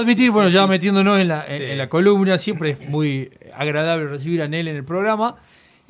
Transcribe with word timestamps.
admitir, 0.00 0.30
bueno, 0.30 0.48
ya 0.48 0.66
metiéndonos 0.66 1.18
en 1.20 1.28
la, 1.28 1.44
en, 1.48 1.76
la 1.78 1.88
columna, 1.88 2.38
siempre 2.38 2.70
es 2.70 2.88
muy 2.88 3.30
agradable 3.56 4.06
recibir 4.08 4.42
a 4.42 4.48
Nel 4.48 4.68
en 4.68 4.76
el 4.76 4.84
programa. 4.84 5.36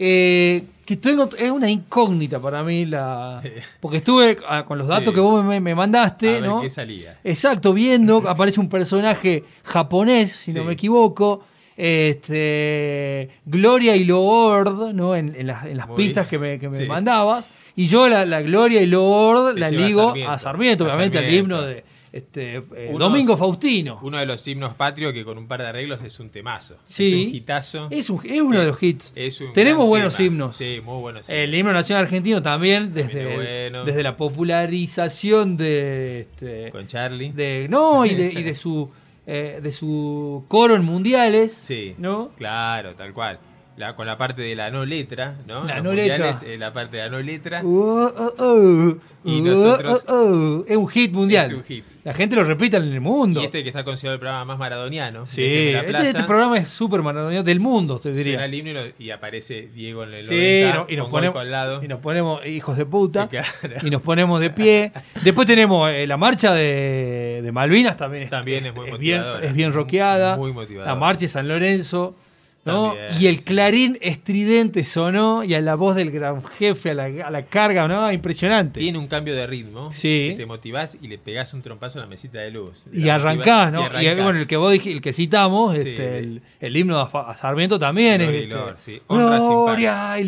Eh, 0.00 0.64
que 0.86 0.96
tengo, 0.96 1.28
es 1.36 1.50
una 1.50 1.68
incógnita 1.68 2.38
para 2.40 2.62
mí, 2.62 2.84
la 2.84 3.42
porque 3.80 3.96
estuve 3.98 4.36
ah, 4.48 4.64
con 4.64 4.78
los 4.78 4.86
datos 4.86 5.08
Sí. 5.08 5.14
que 5.14 5.20
vos 5.20 5.44
me, 5.44 5.60
me 5.60 5.72
A 5.72 5.74
mandaste, 5.74 6.34
ver 6.34 6.42
¿no? 6.42 6.60
qué 6.62 6.70
salía. 6.70 7.18
Exacto, 7.24 7.72
viendo, 7.72 8.22
aparece 8.28 8.60
un 8.60 8.68
personaje 8.68 9.42
japonés, 9.64 10.32
si 10.32 10.52
no 10.52 10.64
me 10.64 10.74
equivoco. 10.74 11.44
Este, 11.76 13.30
Gloria 13.44 13.94
y 13.96 14.04
Lord, 14.04 14.94
¿no? 14.94 15.14
En, 15.14 15.34
en 15.36 15.46
las, 15.46 15.64
en 15.66 15.76
las 15.76 15.88
Muy 15.88 15.96
pistas 15.96 16.26
que 16.26 16.38
me, 16.38 16.58
que 16.58 16.68
me 16.68 16.76
Sí. 16.76 16.86
mandabas. 16.86 17.46
Y 17.76 17.86
yo 17.86 18.08
la, 18.08 18.24
la 18.26 18.42
Gloria 18.42 18.82
y 18.82 18.86
Lord 18.86 19.56
la 19.58 19.70
lleva 19.70 19.84
a 19.84 19.86
ligo 19.88 20.02
Sarmiento. 20.08 20.32
a 20.32 20.38
Sarmiento, 20.38 20.84
obviamente, 20.84 21.18
al 21.18 21.32
himno 21.32 21.62
de 21.62 21.84
este, 22.18 22.56
eh, 22.76 22.92
Domingo 22.98 23.36
Faustino. 23.36 23.98
Uno 24.02 24.18
de 24.18 24.26
los 24.26 24.46
himnos 24.46 24.74
patrios 24.74 25.12
que 25.12 25.24
con 25.24 25.38
un 25.38 25.48
par 25.48 25.60
de 25.62 25.68
arreglos 25.68 26.02
es 26.04 26.20
un 26.20 26.30
temazo. 26.30 26.76
Sí. 26.84 27.06
Es 27.22 27.28
un 27.28 27.34
hitazo. 27.34 27.88
Es, 27.90 28.10
un- 28.10 28.20
es 28.24 28.40
uno 28.42 28.60
de 28.60 28.66
los 28.66 28.82
hits. 28.82 29.12
Es 29.16 29.40
un 29.40 29.52
Tenemos 29.52 29.86
buenos 29.86 30.16
tema. 30.16 30.26
himnos. 30.26 30.56
Sí, 30.56 30.80
muy 30.84 31.00
buenos 31.00 31.28
El 31.28 31.54
himno 31.54 31.72
nacional 31.72 32.04
argentino 32.04 32.42
también, 32.42 32.92
desde, 32.94 33.34
bueno. 33.34 33.84
desde 33.84 34.02
la 34.02 34.16
popularización 34.16 35.56
de, 35.56 36.20
este, 36.20 36.70
Con 36.70 36.86
Charlie. 36.86 37.32
de 37.32 37.66
no 37.68 38.04
y 38.06 38.14
de, 38.14 38.32
y 38.32 38.42
de 38.42 38.54
su 38.54 38.90
eh, 39.26 39.60
de 39.62 39.72
su 39.72 40.44
coro 40.48 40.74
en 40.74 40.84
mundiales, 40.84 41.52
Sí. 41.52 41.94
¿no? 41.98 42.30
Claro, 42.38 42.94
tal 42.94 43.12
cual. 43.12 43.38
La- 43.78 43.94
con 43.94 44.06
la 44.06 44.18
parte 44.18 44.42
de 44.42 44.56
la 44.56 44.70
no 44.70 44.84
letra, 44.84 45.36
¿no? 45.46 45.64
La 45.64 45.76
Los 45.76 45.84
no 45.84 45.92
letra. 45.92 46.32
eh, 46.44 46.58
la 46.58 46.72
parte 46.72 46.96
de 46.96 47.04
la 47.04 47.08
no 47.10 47.20
letra. 47.22 47.62
Uh, 47.64 48.06
oh, 48.16 48.34
oh, 48.38 48.96
Y 49.24 49.40
uh, 49.40 49.44
nosotros- 49.44 50.04
oh, 50.08 50.14
oh. 50.14 50.64
es 50.66 50.76
un 50.76 50.88
hit 50.88 51.12
mundial. 51.12 51.46
Es 51.46 51.52
un 51.56 51.62
hit. 51.62 51.84
La 52.02 52.12
gente 52.14 52.34
lo 52.36 52.42
repite 52.42 52.76
en 52.78 52.84
el 52.84 53.00
mundo. 53.00 53.40
Y 53.40 53.44
este 53.44 53.62
que 53.62 53.68
está 53.68 53.84
considerado 53.84 54.14
el 54.14 54.20
programa 54.20 54.44
más 54.46 54.58
maradoniano. 54.58 55.26
sí, 55.26 55.70
la 55.72 55.80
este, 55.80 55.90
plaza, 55.90 56.06
este 56.08 56.22
programa 56.24 56.56
es 56.58 56.68
súper 56.68 57.02
maradoniano 57.02 57.44
del 57.44 57.60
mundo, 57.60 57.98
te 58.00 58.10
diría. 58.12 58.44
el 58.44 58.54
himno 58.54 58.70
y, 58.70 58.74
lo- 58.74 58.92
y 58.98 59.10
aparece 59.10 59.68
Diego 59.74 60.02
en 60.04 60.14
el 60.14 60.22
Sí, 60.22 60.34
90, 60.62 60.74
no- 60.74 60.86
y, 60.88 60.96
nos 60.96 61.08
ponemos, 61.10 61.34
colado. 61.36 61.84
y 61.84 61.86
nos 61.88 62.00
ponemos 62.00 62.44
hijos 62.46 62.76
de 62.76 62.84
puta. 62.86 63.28
Claro. 63.30 63.46
Y 63.86 63.90
nos 63.90 64.02
ponemos 64.02 64.40
de 64.40 64.50
pie. 64.50 64.90
Después 65.22 65.46
tenemos 65.46 65.88
eh, 65.90 66.06
la 66.06 66.16
marcha 66.16 66.52
de, 66.54 67.40
de 67.44 67.52
Malvinas, 67.52 67.96
también 67.96 68.24
es, 68.24 68.30
También 68.30 68.66
es 68.66 68.74
muy 68.74 68.86
bien, 68.98 69.18
motivadora. 69.20 69.46
es 69.46 69.54
bien 69.54 69.72
rockeada. 69.72 70.36
Muy 70.36 70.52
motivadora. 70.52 70.90
La 70.92 70.98
marcha 70.98 71.20
de 71.20 71.28
San 71.28 71.46
Lorenzo. 71.46 72.16
¿No? 72.64 72.88
También, 72.94 73.22
y 73.22 73.26
el 73.26 73.36
sí. 73.38 73.44
clarín 73.44 73.98
estridente 74.00 74.84
sonó 74.84 75.42
y 75.44 75.54
a 75.54 75.60
la 75.60 75.74
voz 75.74 75.96
del 75.96 76.10
gran 76.10 76.44
jefe, 76.44 76.90
a 76.90 76.94
la, 76.94 77.04
a 77.26 77.30
la 77.30 77.42
carga, 77.46 77.88
¿no? 77.88 78.12
Impresionante. 78.12 78.80
Tiene 78.80 78.98
un 78.98 79.06
cambio 79.06 79.34
de 79.34 79.46
ritmo. 79.46 79.90
Sí. 79.92 80.28
Que 80.32 80.36
te 80.38 80.46
motivás 80.46 80.96
y 81.00 81.08
le 81.08 81.18
pegás 81.18 81.54
un 81.54 81.62
trompazo 81.62 81.98
a 81.98 82.02
la 82.02 82.08
mesita 82.08 82.40
de 82.40 82.50
luz. 82.50 82.84
Y 82.92 83.08
arrancás, 83.08 83.72
¿no? 83.72 83.86
sí, 83.88 84.06
y 84.06 84.14
bueno, 84.20 84.38
el 84.40 84.46
que 84.46 84.56
vos 84.56 84.70
dijiste, 84.72 84.92
el 84.96 85.00
que 85.00 85.12
citamos, 85.12 85.74
Sí. 85.78 85.88
este, 85.90 86.18
el, 86.18 86.42
el 86.60 86.76
himno 86.76 86.98
a, 87.00 87.34
Sarmiento 87.34 87.78
también 87.78 88.20
es. 88.20 88.28
este, 88.28 88.46
Lord. 88.48 88.76
Gloria 89.08 90.18
y 90.20 90.24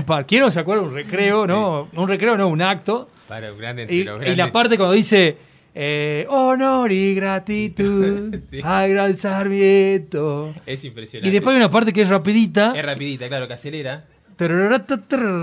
Park. 0.06 0.26
¿Quién 0.28 0.42
no 0.42 0.50
se 0.50 0.60
acuerda? 0.60 0.82
Un 0.82 0.92
recreo, 0.94 1.46
¿no? 1.46 1.88
Un 1.94 2.08
recreo, 2.08 2.36
no, 2.36 2.48
un 2.48 2.62
acto. 2.62 3.08
Para 3.28 3.52
un 3.52 3.58
grande 3.58 3.82
entre 3.82 3.96
Y, 3.96 4.32
y 4.32 4.36
la 4.36 4.50
parte 4.50 4.76
cuando 4.76 4.94
dice 4.94 5.36
eh, 5.74 6.26
honor 6.28 6.90
y 6.92 7.14
gratitud 7.14 8.36
Sí. 8.50 8.60
al 8.62 8.90
gran 8.90 9.14
Sarmiento. 9.16 10.52
Es 10.66 10.84
impresionante. 10.84 11.28
Y 11.28 11.32
después 11.32 11.54
hay 11.54 11.58
una 11.62 11.70
parte 11.70 11.92
que 11.92 12.02
es 12.02 12.08
rapidita. 12.08 12.72
Es 12.76 12.84
rapidita, 12.84 13.28
claro, 13.28 13.46
que 13.48 13.54
acelera. 13.54 14.04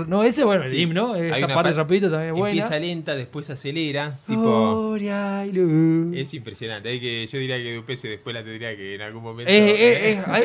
No, 0.08 0.24
ese 0.24 0.42
bueno, 0.42 0.64
el 0.64 0.70
Sí. 0.70 0.80
himno. 0.82 1.12
Hay 1.14 1.28
Esa 1.28 1.46
una 1.46 1.54
parte 1.54 1.70
par- 1.70 1.76
rapidita 1.76 2.10
también 2.10 2.34
es 2.34 2.38
buena. 2.38 2.56
Empieza 2.56 2.80
lenta, 2.80 3.14
después 3.14 3.48
acelera. 3.48 4.18
Tipo. 4.26 4.42
Gloria 4.42 5.46
y 5.46 5.52
luz. 5.52 6.16
Es 6.16 6.34
impresionante. 6.34 6.88
Hay 6.88 6.98
que, 6.98 7.24
yo 7.28 7.38
diría 7.38 7.58
que 7.58 7.74
Dupese 7.76 8.08
después 8.08 8.34
la 8.34 8.42
tendría 8.42 8.74
que 8.76 8.96
en 8.96 9.02
algún 9.02 9.22
momento. 9.22 9.52
Eh, 9.52 9.56
eh, 9.70 10.12
eh, 10.14 10.20
hay- 10.26 10.44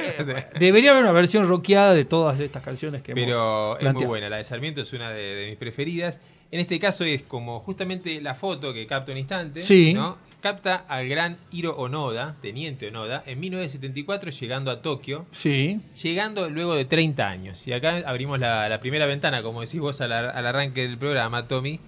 debería 0.59 0.91
haber 0.91 1.01
una 1.03 1.13
versión 1.13 1.47
rockeada 1.47 1.95
de 1.95 2.05
todas 2.05 2.39
estas 2.39 2.61
canciones 2.61 3.01
que 3.01 3.15
Pero 3.15 3.77
hemos 3.79 3.87
es 3.89 3.93
muy 3.95 4.05
buena. 4.05 4.29
La 4.29 4.37
de 4.37 4.43
Sarmiento 4.43 4.81
es 4.81 4.93
una 4.93 5.09
de, 5.09 5.23
de 5.23 5.47
mis 5.49 5.57
preferidas. 5.57 6.19
En 6.53 6.59
este 6.59 6.77
caso 6.77 7.03
es 7.03 7.23
como 7.23 7.61
justamente 7.61 8.21
la 8.21 8.35
foto 8.35 8.73
que 8.75 8.85
capta 8.85 9.11
un 9.11 9.17
instante. 9.17 9.59
Sí. 9.61 9.91
¿no? 9.93 10.17
Capta 10.39 10.85
al 10.87 11.07
gran 11.07 11.37
Hiro 11.51 11.75
Onoda, 11.77 12.35
teniente 12.43 12.89
Onoda, 12.89 13.23
en 13.25 13.39
1974 13.39 14.29
llegando 14.29 14.69
a 14.69 14.81
Tokio. 14.83 15.25
Sí. 15.31 15.79
Llegando 16.03 16.49
luego 16.51 16.75
de 16.75 16.85
30 16.85 17.27
años. 17.27 17.65
Y 17.67 17.73
acá 17.73 18.03
abrimos 18.05 18.39
la, 18.39 18.69
la 18.69 18.79
primera 18.79 19.07
ventana, 19.07 19.41
como 19.41 19.61
decís 19.61 19.79
vos 19.79 19.99
al, 20.01 20.11
ar- 20.11 20.37
al 20.37 20.45
arranque 20.45 20.81
del 20.87 20.97
programa, 20.99 21.47
Tommy. 21.47 21.79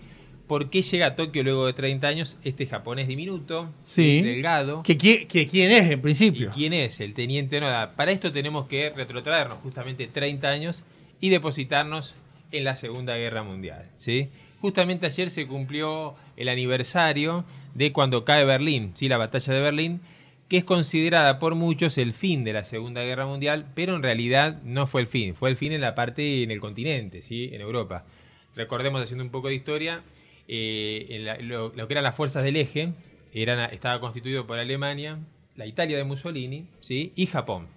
¿Por 0.48 0.70
qué 0.72 0.82
llega 0.82 1.08
a 1.08 1.16
Tokio 1.16 1.44
luego 1.44 1.68
de 1.68 1.74
30 1.74 2.08
años 2.08 2.38
este 2.44 2.66
japonés 2.66 3.08
diminuto, 3.08 3.70
Sí. 3.84 4.22
delgado? 4.24 4.82
Que, 4.84 4.98
qui- 4.98 5.28
que 5.28 5.46
quién 5.48 5.72
es 5.72 5.86
en 5.86 6.00
¿Y 6.00 6.02
principio. 6.02 6.50
quién 6.54 6.74
es 6.74 7.00
el 7.02 7.14
teniente 7.14 7.58
Onoda? 7.60 7.92
Para 7.96 8.12
esto 8.12 8.32
tenemos 8.32 8.68
que 8.68 8.90
retrotraernos 8.96 9.60
justamente 9.62 10.08
30 10.08 10.48
años 10.50 10.82
y 11.22 11.30
depositarnos 11.30 12.16
en 12.52 12.64
la 12.64 12.76
Segunda 12.76 13.16
Guerra 13.18 13.44
Mundial. 13.44 13.90
¿sí? 13.96 14.30
Justamente 14.62 15.06
ayer 15.06 15.30
se 15.30 15.48
cumplió 15.48 16.16
el 16.38 16.50
aniversario 16.50 17.46
de 17.76 17.92
cuando 17.92 18.26
cae 18.26 18.46
Berlín, 18.46 18.92
¿sí? 18.96 19.08
la 19.10 19.18
batalla 19.18 19.54
de 19.54 19.60
Berlín, 19.62 20.02
que 20.50 20.58
es 20.58 20.64
considerada 20.64 21.40
por 21.40 21.56
muchos 21.56 21.98
el 21.98 22.14
fin 22.14 22.44
de 22.44 22.54
la 22.54 22.64
Segunda 22.64 23.02
Guerra 23.04 23.26
Mundial, 23.26 23.66
pero 23.76 23.96
en 23.96 24.04
realidad 24.04 24.62
no 24.64 24.88
fue 24.88 25.02
el 25.02 25.08
fin, 25.08 25.36
fue 25.36 25.50
el 25.50 25.58
fin 25.58 25.72
en 25.72 25.82
la 25.82 25.96
parte 25.96 26.44
en 26.44 26.52
el 26.52 26.60
continente, 26.60 27.22
¿sí? 27.22 27.50
en 27.52 27.62
Europa. 27.62 28.06
Recordemos, 28.56 29.02
haciendo 29.02 29.24
un 29.24 29.32
poco 29.32 29.50
de 29.50 29.56
historia, 29.56 30.02
eh, 30.48 31.06
en 31.10 31.26
la- 31.26 31.38
lo, 31.40 31.74
lo 31.76 31.88
que 31.88 31.94
eran 31.94 32.04
las 32.04 32.16
fuerzas 32.16 32.44
del 32.44 32.56
eje 32.56 32.94
eran, 33.34 33.60
estaba 33.74 34.00
constituido 34.00 34.46
por 34.48 34.58
Alemania, 34.60 35.18
la 35.56 35.66
Italia 35.66 35.98
de 35.98 36.04
Mussolini 36.04 36.66
¿sí? 36.82 37.12
y 37.16 37.26
Japón. 37.26 37.68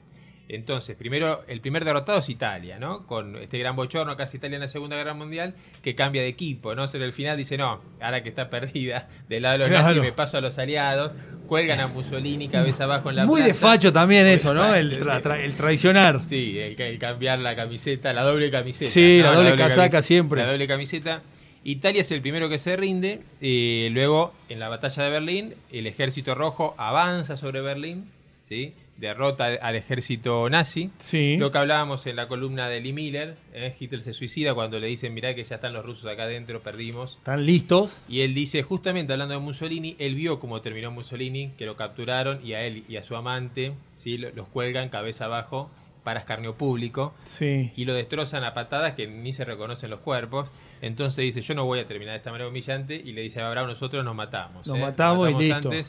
Entonces, 0.50 0.96
primero, 0.96 1.42
el 1.46 1.60
primer 1.60 1.84
derrotado 1.84 2.20
es 2.20 2.28
Italia, 2.30 2.78
¿no? 2.78 3.06
Con 3.06 3.36
este 3.36 3.58
gran 3.58 3.76
bochorno 3.76 4.16
casi 4.16 4.38
Italia 4.38 4.54
en 4.56 4.62
la 4.62 4.68
Segunda 4.68 4.96
Guerra 4.96 5.12
Mundial, 5.12 5.54
que 5.82 5.94
cambia 5.94 6.22
de 6.22 6.28
equipo, 6.28 6.74
¿no? 6.74 6.88
Sobre 6.88 7.04
el 7.04 7.12
final 7.12 7.36
dice, 7.36 7.58
no, 7.58 7.80
ahora 8.00 8.22
que 8.22 8.30
está 8.30 8.48
perdida, 8.48 9.08
del 9.28 9.42
lado 9.42 9.52
de 9.54 9.58
los 9.58 9.68
Claro. 9.68 9.84
nazis 9.88 10.02
me 10.02 10.12
paso 10.12 10.38
a 10.38 10.40
los 10.40 10.58
aliados, 10.58 11.12
cuelgan 11.46 11.80
a 11.80 11.88
Mussolini 11.88 12.48
cabeza 12.48 12.84
abajo 12.84 13.10
en 13.10 13.16
la 13.16 13.26
Muy 13.26 13.40
de 13.42 13.48
plaza. 13.48 13.60
facho 13.60 13.92
también 13.92 14.24
Muy 14.24 14.34
eso, 14.34 14.48
de 14.48 14.54
¿no? 14.54 14.62
facho, 14.62 14.76
El, 14.76 14.98
tra- 15.02 15.22
tra- 15.22 15.40
el 15.40 15.52
traicionar. 15.54 16.20
Sí, 16.26 16.58
el, 16.58 16.80
el 16.80 16.98
cambiar 16.98 17.38
la 17.40 17.54
camiseta, 17.54 18.12
la 18.14 18.22
doble 18.22 18.50
camiseta. 18.50 18.90
Sí, 18.90 19.18
¿no? 19.22 19.30
la 19.30 19.36
doble 19.36 19.54
casaca 19.56 20.00
siempre. 20.00 20.40
La 20.42 20.50
doble 20.50 20.66
camiseta. 20.66 21.20
Italia 21.64 22.00
es 22.00 22.10
el 22.10 22.22
primero 22.22 22.48
que 22.48 22.58
se 22.58 22.74
rinde. 22.76 23.20
eh, 23.42 23.90
luego, 23.92 24.32
en 24.48 24.60
la 24.60 24.70
batalla 24.70 25.02
de 25.04 25.10
Berlín, 25.10 25.54
el 25.70 25.86
ejército 25.86 26.34
rojo 26.34 26.74
avanza 26.78 27.36
sobre 27.36 27.60
Berlín, 27.60 28.10
¿sí? 28.44 28.72
Derrota 28.98 29.44
al- 29.46 29.58
al 29.62 29.76
ejército 29.76 30.50
nazi. 30.50 30.90
Sí. 30.98 31.36
Lo 31.38 31.50
que 31.52 31.58
hablábamos 31.58 32.06
en 32.06 32.16
la 32.16 32.26
columna 32.28 32.68
de 32.68 32.80
Lee 32.80 32.92
Miller, 32.92 33.36
¿eh? 33.54 33.74
Hitler 33.78 34.02
se 34.02 34.12
suicida 34.12 34.54
cuando 34.54 34.78
le 34.80 34.88
dicen, 34.88 35.14
mirá 35.14 35.34
que 35.34 35.44
ya 35.44 35.54
están 35.56 35.72
los 35.72 35.84
rusos 35.84 36.10
acá 36.10 36.24
adentro, 36.24 36.60
perdimos. 36.62 37.16
Están 37.18 37.46
listos. 37.46 37.96
Y 38.08 38.22
él 38.22 38.34
dice, 38.34 38.62
justamente 38.62 39.12
hablando 39.12 39.34
de 39.34 39.40
Mussolini, 39.40 39.94
él 39.98 40.14
vio 40.16 40.40
cómo 40.40 40.60
terminó 40.60 40.90
Mussolini, 40.90 41.52
que 41.56 41.64
lo 41.64 41.76
capturaron 41.76 42.40
y 42.44 42.54
a 42.54 42.64
él 42.64 42.84
y 42.88 42.96
a 42.96 43.02
su 43.04 43.14
amante 43.16 43.72
¿sí? 43.96 44.18
lo- 44.18 44.30
los 44.32 44.48
cuelgan 44.48 44.88
cabeza 44.88 45.26
abajo 45.26 45.70
para 46.04 46.20
escarnio 46.20 46.54
público 46.54 47.12
Sí. 47.24 47.70
y 47.76 47.84
lo 47.84 47.92
destrozan 47.92 48.42
a 48.42 48.54
patadas 48.54 48.94
que 48.94 49.06
ni 49.06 49.32
se 49.32 49.44
reconocen 49.44 49.90
los 49.90 50.00
cuerpos. 50.00 50.48
Entonces 50.80 51.22
dice, 51.22 51.40
yo 51.42 51.54
no 51.54 51.64
voy 51.66 51.80
a 51.80 51.86
terminar 51.86 52.12
de 52.14 52.18
esta 52.18 52.30
manera 52.30 52.48
humillante 52.48 52.94
y 52.96 53.12
le 53.12 53.20
dice 53.22 53.40
a 53.42 53.54
nosotros 53.54 54.04
nos 54.04 54.14
matamos. 54.14 54.66
Nos 54.66 54.76
¿eh? 54.78 54.80
matamos 54.80 55.28
y 55.30 55.34
listo. 55.34 55.60
porque- 55.68 55.84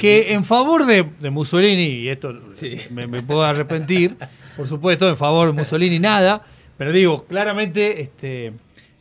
Que 0.00 0.32
en 0.32 0.44
favor 0.44 0.86
de, 0.86 1.04
de 1.20 1.30
Mussolini, 1.30 1.84
y 2.00 2.08
esto 2.08 2.34
Sí. 2.52 2.76
me, 2.90 3.06
me 3.06 3.22
puedo 3.22 3.42
arrepentir, 3.44 4.16
por 4.56 4.66
supuesto, 4.66 5.08
en 5.08 5.16
favor 5.16 5.48
de 5.48 5.52
Mussolini 5.52 5.98
nada, 5.98 6.42
pero 6.76 6.92
digo, 6.92 7.24
claramente 7.24 8.00
este, 8.00 8.52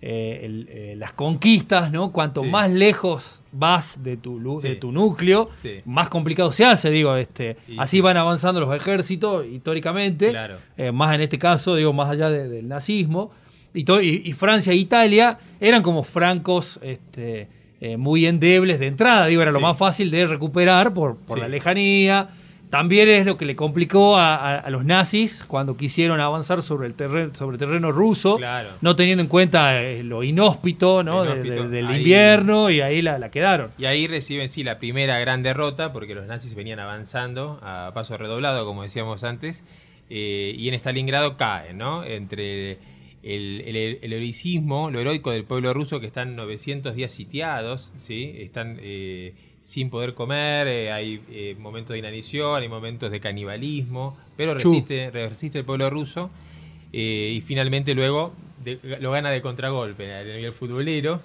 eh, 0.01 0.41
el- 0.43 0.67
eh, 0.69 0.95
las 0.97 1.13
conquistas, 1.13 1.91
¿no? 1.91 2.11
Cuanto 2.11 2.41
Sí. 2.41 2.47
más 2.47 2.69
lejos 2.69 3.41
vas 3.51 4.03
de 4.03 4.17
tu, 4.17 4.39
lu- 4.39 4.59
Sí. 4.61 4.67
de 4.69 4.75
tu 4.75 4.91
núcleo, 4.91 5.49
más 5.85 6.09
complicado 6.09 6.51
se 6.51 6.65
hace, 6.65 6.89
digo, 6.91 7.15
este, 7.15 7.57
Y 7.67 7.79
así 7.79 7.97
sí. 7.97 8.01
van 8.01 8.17
avanzando 8.17 8.59
los 8.59 8.75
ejércitos 8.75 9.45
históricamente, 9.47 10.29
Claro. 10.29 10.57
eh, 10.77 10.91
más 10.91 11.15
en 11.15 11.21
este 11.21 11.39
caso, 11.39 11.75
digo, 11.75 11.93
más 11.93 12.09
allá 12.09 12.29
de- 12.29 12.47
del 12.49 12.67
nazismo, 12.67 13.31
y, 13.73 13.83
to- 13.85 14.01
y- 14.01 14.21
y 14.25 14.33
Francia 14.33 14.71
e 14.73 14.75
Italia 14.75 15.39
eran 15.59 15.81
como 15.81 16.03
francos 16.03 16.79
este, 16.83 17.47
eh, 17.81 17.97
muy 17.97 18.25
endebles 18.25 18.79
de 18.79 18.87
entrada, 18.87 19.27
digo, 19.27 19.41
era 19.41 19.51
lo 19.51 19.59
más 19.59 19.77
fácil 19.77 20.09
de 20.11 20.25
recuperar 20.27 20.93
por, 20.93 21.17
por 21.17 21.37
Sí. 21.37 21.41
la 21.41 21.47
lejanía. 21.49 22.29
También 22.69 23.07
es 23.07 23.25
lo 23.25 23.37
que 23.37 23.45
le 23.45 23.55
complicó 23.55 24.17
a, 24.17 24.35
a- 24.35 24.57
a 24.59 24.69
los 24.69 24.83
nazis 24.83 25.43
cuando 25.47 25.77
quisieron 25.77 26.19
avanzar 26.19 26.61
sobre 26.63 26.87
el 26.87 26.95
terreno, 26.95 27.33
sobre 27.35 27.57
terreno 27.57 27.91
ruso, 27.91 28.37
Claro. 28.37 28.69
no 28.81 28.95
teniendo 28.95 29.21
en 29.21 29.29
cuenta 29.29 29.81
eh, 29.81 30.03
lo 30.03 30.23
inhóspito, 30.23 31.03
¿no? 31.03 31.23
De- 31.23 31.41
de- 31.43 31.67
del 31.69 31.87
Ahí- 31.87 31.97
invierno 31.99 32.69
y 32.71 32.81
ahí 32.81 33.01
la, 33.01 33.17
la 33.19 33.29
quedaron. 33.29 33.69
Y 33.77 33.85
ahí 33.85 34.07
reciben, 34.07 34.49
sí, 34.49 34.63
la 34.63 34.79
primera 34.79 35.19
gran 35.19 35.43
derrota, 35.43 35.93
porque 35.93 36.15
los 36.15 36.25
nazis 36.25 36.55
venían 36.55 36.79
avanzando 36.79 37.59
a 37.61 37.91
paso 37.93 38.17
redoblado, 38.17 38.65
como 38.65 38.81
decíamos 38.83 39.23
antes, 39.23 39.63
eh, 40.09 40.53
y 40.57 40.67
en 40.67 40.73
Stalingrado 40.73 41.37
caen, 41.37 41.77
¿no? 41.77 42.03
Entre 42.03 42.79
el, 43.25 43.61
el- 43.65 43.99
el 44.01 44.13
heroicismo, 44.13 44.89
lo 44.91 44.99
heroico 45.01 45.31
del 45.31 45.43
pueblo 45.43 45.73
ruso, 45.73 45.99
que 45.99 46.07
están 46.07 46.35
900 46.35 46.95
días 46.95 47.11
sitiados, 47.11 47.91
¿sí? 47.97 48.33
Están 48.37 48.77
eh, 48.81 49.33
sin 49.61 49.89
poder 49.89 50.13
comer, 50.13 50.67
eh, 50.67 50.91
hay 50.91 51.21
eh, 51.31 51.55
momentos 51.59 51.93
de 51.93 51.97
inanición, 51.99 52.61
hay 52.61 52.69
momentos 52.69 53.11
de 53.11 53.19
canibalismo, 53.19 54.15
pero 54.37 54.53
resiste, 54.53 55.09
resiste 55.11 55.57
el 55.59 55.65
pueblo 55.65 55.89
ruso 55.89 56.29
y 56.91 57.41
finalmente 57.45 57.93
luego 57.93 58.33
de- 58.63 58.79
lo 59.01 59.11
gana 59.11 59.29
de 59.29 59.41
contragolpe 59.41 60.13
a 60.13 60.23
nivel 60.23 60.53
futbolero 60.53 61.21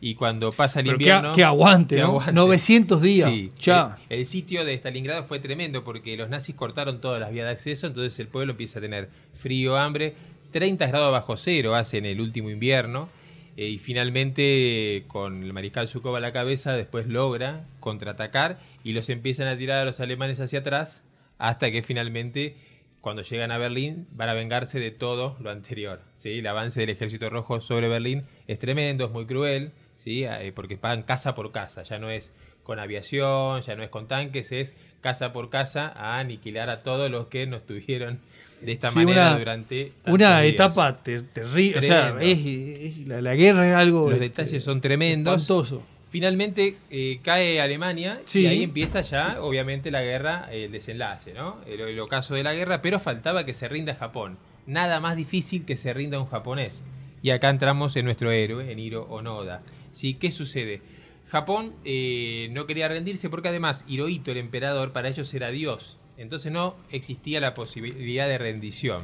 y 0.00 0.14
cuando 0.14 0.52
pasa 0.52 0.80
el 0.80 0.86
Pero 0.86 0.96
invierno... 0.96 1.32
qué 1.34 1.44
aguante, 1.44 1.96
¿no? 1.98 2.06
aguante. 2.06 2.32
900 2.32 3.02
días. 3.02 3.28
Sí, 3.30 3.52
Ya. 3.60 3.98
El, 4.08 4.20
el 4.20 4.26
sitio 4.26 4.64
de 4.64 4.74
Stalingrado 4.74 5.24
fue 5.24 5.38
tremendo 5.38 5.84
porque 5.84 6.16
los 6.16 6.30
nazis 6.30 6.54
cortaron 6.54 7.00
todas 7.00 7.20
las 7.20 7.30
vías 7.30 7.44
de 7.46 7.52
acceso, 7.52 7.86
entonces 7.88 8.18
el 8.20 8.28
pueblo 8.28 8.52
empieza 8.52 8.78
a 8.78 8.82
tener 8.82 9.10
frío, 9.34 9.76
hambre, 9.76 10.14
30 10.56 10.86
grados 10.86 11.12
bajo 11.12 11.36
cero 11.36 11.74
hace 11.74 11.98
en 11.98 12.06
el 12.06 12.18
último 12.18 12.48
invierno. 12.48 13.10
eh, 13.58 13.66
y 13.68 13.78
finalmente, 13.78 15.04
con 15.06 15.42
el 15.42 15.52
mariscal 15.52 15.86
Zhukov 15.86 16.16
a 16.16 16.20
la 16.20 16.32
cabeza, 16.32 16.72
después 16.72 17.06
logra 17.06 17.66
contraatacar 17.78 18.58
y 18.82 18.94
los 18.94 19.10
empiezan 19.10 19.48
a 19.48 19.58
tirar 19.58 19.80
a 19.80 19.84
los 19.84 20.00
alemanes 20.00 20.40
hacia 20.40 20.60
atrás 20.60 21.04
hasta 21.36 21.70
que 21.70 21.82
finalmente, 21.82 22.56
cuando 23.02 23.20
llegan 23.20 23.50
a 23.50 23.58
Berlín, 23.58 24.06
van 24.12 24.30
a 24.30 24.34
vengarse 24.34 24.80
de 24.80 24.90
todo 24.92 25.36
lo 25.40 25.50
anterior. 25.50 26.00
¿sí? 26.16 26.38
El 26.38 26.46
avance 26.46 26.80
del 26.80 26.88
ejército 26.88 27.28
rojo 27.28 27.60
sobre 27.60 27.88
Berlín 27.88 28.24
es 28.46 28.58
tremendo, 28.58 29.04
es 29.04 29.10
muy 29.10 29.26
cruel, 29.26 29.72
¿sí? 29.98 30.24
Eh, 30.24 30.52
porque 30.54 30.78
pagan 30.78 31.02
casa 31.02 31.34
por 31.34 31.52
casa, 31.52 31.82
ya 31.82 31.98
no 31.98 32.08
es 32.08 32.32
con 32.66 32.80
aviación, 32.80 33.62
ya 33.62 33.76
no 33.76 33.84
es 33.84 33.90
con 33.90 34.08
tanques, 34.08 34.50
es 34.50 34.74
casa 35.00 35.32
por 35.32 35.50
casa 35.50 35.92
a 35.94 36.18
aniquilar 36.18 36.68
a 36.68 36.82
todos 36.82 37.08
los 37.10 37.26
que 37.28 37.46
no 37.46 37.56
estuvieron 37.56 38.18
de 38.60 38.72
esta 38.72 38.88
Sí, 38.90 38.96
manera 38.96 39.28
una- 39.28 39.38
durante 39.38 39.92
Una 40.06 40.40
días. 40.40 40.54
etapa 40.54 40.96
terrible. 40.98 41.78
O 41.78 41.82
sea, 41.82 42.16
es, 42.20 42.38
es- 42.44 43.06
la, 43.06 43.20
la 43.22 43.34
guerra 43.36 43.68
es 43.68 43.74
algo. 43.76 44.06
Los 44.10 44.14
este, 44.14 44.24
detalles 44.28 44.64
son 44.64 44.80
tremendos. 44.80 45.40
espantoso. 45.42 45.82
Finalmente 46.10 46.76
eh, 46.90 47.20
cae 47.22 47.60
Alemania 47.60 48.20
Sí. 48.24 48.40
y 48.40 48.46
ahí 48.46 48.62
empieza 48.62 49.02
ya, 49.02 49.40
obviamente, 49.42 49.90
la 49.90 50.02
guerra, 50.02 50.48
el 50.50 50.72
desenlace, 50.72 51.34
¿no? 51.34 51.58
El, 51.66 51.80
el 51.80 52.00
ocaso 52.00 52.34
de 52.34 52.42
la 52.42 52.54
guerra, 52.54 52.80
pero 52.82 52.98
faltaba 52.98 53.44
que 53.44 53.54
se 53.54 53.68
rinda 53.68 53.94
Japón. 53.94 54.38
Nada 54.66 54.98
más 54.98 55.16
difícil 55.16 55.64
que 55.64 55.76
se 55.76 55.92
rinda 55.92 56.18
un 56.18 56.26
japonés. 56.26 56.82
Y 57.22 57.30
acá 57.30 57.50
entramos 57.50 57.94
en 57.96 58.04
nuestro 58.06 58.30
héroe, 58.32 58.72
en 58.72 58.78
Hiro 58.78 59.02
Onoda. 59.10 59.62
¿Sí? 59.92 60.14
¿Qué 60.14 60.30
sucede? 60.30 60.80
Japón 61.28 61.74
eh, 61.84 62.48
no 62.52 62.66
quería 62.66 62.88
rendirse 62.88 63.28
porque 63.28 63.48
además 63.48 63.84
Hirohito, 63.88 64.30
el 64.30 64.38
emperador, 64.38 64.92
para 64.92 65.08
ellos 65.08 65.32
era 65.34 65.50
Dios. 65.50 65.98
Entonces 66.18 66.52
no 66.52 66.76
existía 66.90 67.40
la 67.40 67.52
posibilidad 67.54 68.28
de 68.28 68.38
rendición. 68.38 69.02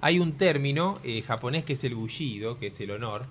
Hay 0.00 0.18
un 0.18 0.32
término 0.32 0.98
eh, 1.04 1.22
japonés 1.22 1.64
que 1.64 1.74
es 1.74 1.84
el 1.84 1.94
bullido, 1.94 2.58
que 2.58 2.68
es 2.68 2.80
el 2.80 2.90
honor, 2.90 3.26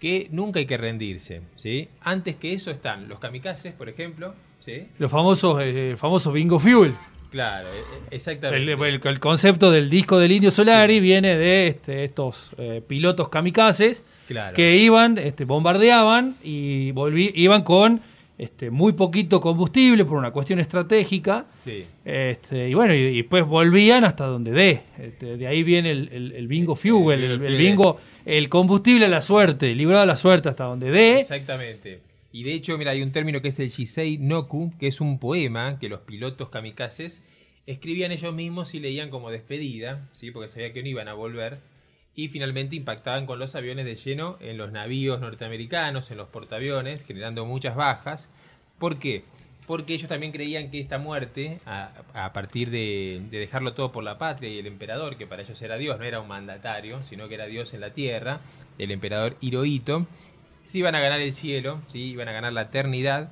que 0.00 0.28
nunca 0.30 0.58
hay 0.58 0.66
que 0.66 0.76
rendirse. 0.76 1.42
¿sí? 1.56 1.88
Antes 2.00 2.36
que 2.36 2.52
eso 2.52 2.70
están 2.70 3.08
los 3.08 3.18
kamikazes, 3.20 3.72
por 3.74 3.88
ejemplo. 3.88 4.34
¿sí? 4.60 4.88
Los 4.98 5.10
famosos, 5.10 5.58
eh, 5.62 5.94
famosos 5.96 6.32
Bingo 6.32 6.58
Fuel. 6.58 6.92
Claro, 7.30 7.68
e- 7.68 7.70
e- 8.12 8.16
exactamente. 8.16 8.72
El, 8.72 8.82
el- 8.82 9.00
el 9.06 9.20
concepto 9.20 9.70
del 9.70 9.88
disco 9.90 10.18
del 10.18 10.32
Indio 10.32 10.50
Solari 10.50 10.98
viene 11.00 11.36
de 11.36 11.68
este, 11.68 12.04
estos 12.04 12.50
pilotos 12.88 13.28
kamikazes 13.28 14.02
Claro. 14.28 14.54
que 14.54 14.76
iban, 14.76 15.18
este, 15.18 15.44
bombardeaban 15.44 16.36
y 16.44 16.90
volví, 16.92 17.32
iban 17.34 17.62
con 17.64 18.00
este, 18.36 18.70
muy 18.70 18.92
poquito 18.92 19.40
combustible 19.40 20.04
por 20.04 20.16
una 20.18 20.30
cuestión 20.30 20.60
estratégica. 20.60 21.46
Sí. 21.58 21.84
Este, 22.04 22.68
y 22.68 22.74
bueno, 22.74 22.94
y, 22.94 22.98
y 22.98 23.16
después 23.22 23.44
volvían 23.44 24.04
hasta 24.04 24.26
donde 24.26 24.52
dé. 24.52 24.82
Este, 24.98 25.36
de 25.38 25.46
ahí 25.48 25.62
viene 25.64 25.90
el, 25.90 26.08
el- 26.12 26.32
el 26.32 26.46
bingo 26.46 26.76
fuel, 26.76 27.24
el, 27.24 27.56
bingo, 27.56 27.98
el 28.24 28.48
combustible 28.48 29.06
a 29.06 29.08
la 29.08 29.22
suerte, 29.22 29.74
librado 29.74 30.02
a 30.02 30.06
la 30.06 30.16
suerte 30.16 30.48
hasta 30.50 30.64
donde 30.64 30.90
dé. 30.90 31.18
Exactamente. 31.20 32.00
Y 32.30 32.42
de 32.44 32.52
hecho, 32.52 32.76
mira, 32.78 32.90
hay 32.92 33.02
un 33.02 33.10
término 33.10 33.40
que 33.42 33.48
es 33.48 33.58
el 33.58 33.70
Shisei 33.70 34.18
Noku, 34.18 34.72
que 34.78 34.86
es 34.86 35.00
un 35.00 35.18
poema 35.18 35.78
que 35.80 35.88
los 35.88 36.00
pilotos 36.00 36.50
kamikazes 36.50 37.22
escribían 37.66 38.12
ellos 38.12 38.34
mismos 38.34 38.74
y 38.74 38.80
leían 38.80 39.08
como 39.10 39.30
despedida, 39.30 40.06
¿sí? 40.12 40.30
porque 40.30 40.48
sabían 40.48 40.72
que 40.74 40.82
no 40.82 40.88
iban 40.90 41.08
a 41.08 41.14
volver. 41.14 41.58
Y 42.18 42.30
finalmente 42.30 42.74
impactaban 42.74 43.26
con 43.26 43.38
los 43.38 43.54
aviones 43.54 43.84
de 43.84 43.94
lleno 43.94 44.38
en 44.40 44.58
los 44.58 44.72
navíos 44.72 45.20
norteamericanos, 45.20 46.10
en 46.10 46.16
los 46.16 46.26
portaaviones, 46.26 47.04
generando 47.04 47.46
muchas 47.46 47.76
bajas. 47.76 48.28
¿Por 48.80 48.98
qué? 48.98 49.22
Porque 49.68 49.94
ellos 49.94 50.08
también 50.08 50.32
creían 50.32 50.72
que 50.72 50.80
esta 50.80 50.98
muerte, 50.98 51.60
a, 51.64 52.32
partir 52.32 52.70
de, 52.70 53.22
de 53.30 53.38
dejarlo 53.38 53.72
todo 53.74 53.92
por 53.92 54.02
la 54.02 54.18
patria 54.18 54.50
y 54.50 54.58
el 54.58 54.66
emperador, 54.66 55.16
que 55.16 55.28
para 55.28 55.42
ellos 55.42 55.62
era 55.62 55.76
Dios, 55.76 55.96
no 56.00 56.04
era 56.04 56.18
un 56.18 56.26
mandatario, 56.26 57.04
sino 57.04 57.28
que 57.28 57.36
era 57.36 57.46
Dios 57.46 57.72
en 57.72 57.82
la 57.82 57.90
tierra, 57.90 58.40
el 58.78 58.90
emperador 58.90 59.36
Hirohito, 59.40 60.08
sí 60.64 60.78
iban 60.78 60.96
a 60.96 61.00
ganar 61.00 61.20
el 61.20 61.32
cielo, 61.32 61.82
¿sí? 61.86 62.00
iban 62.00 62.26
a 62.26 62.32
ganar 62.32 62.52
la 62.52 62.62
eternidad. 62.62 63.30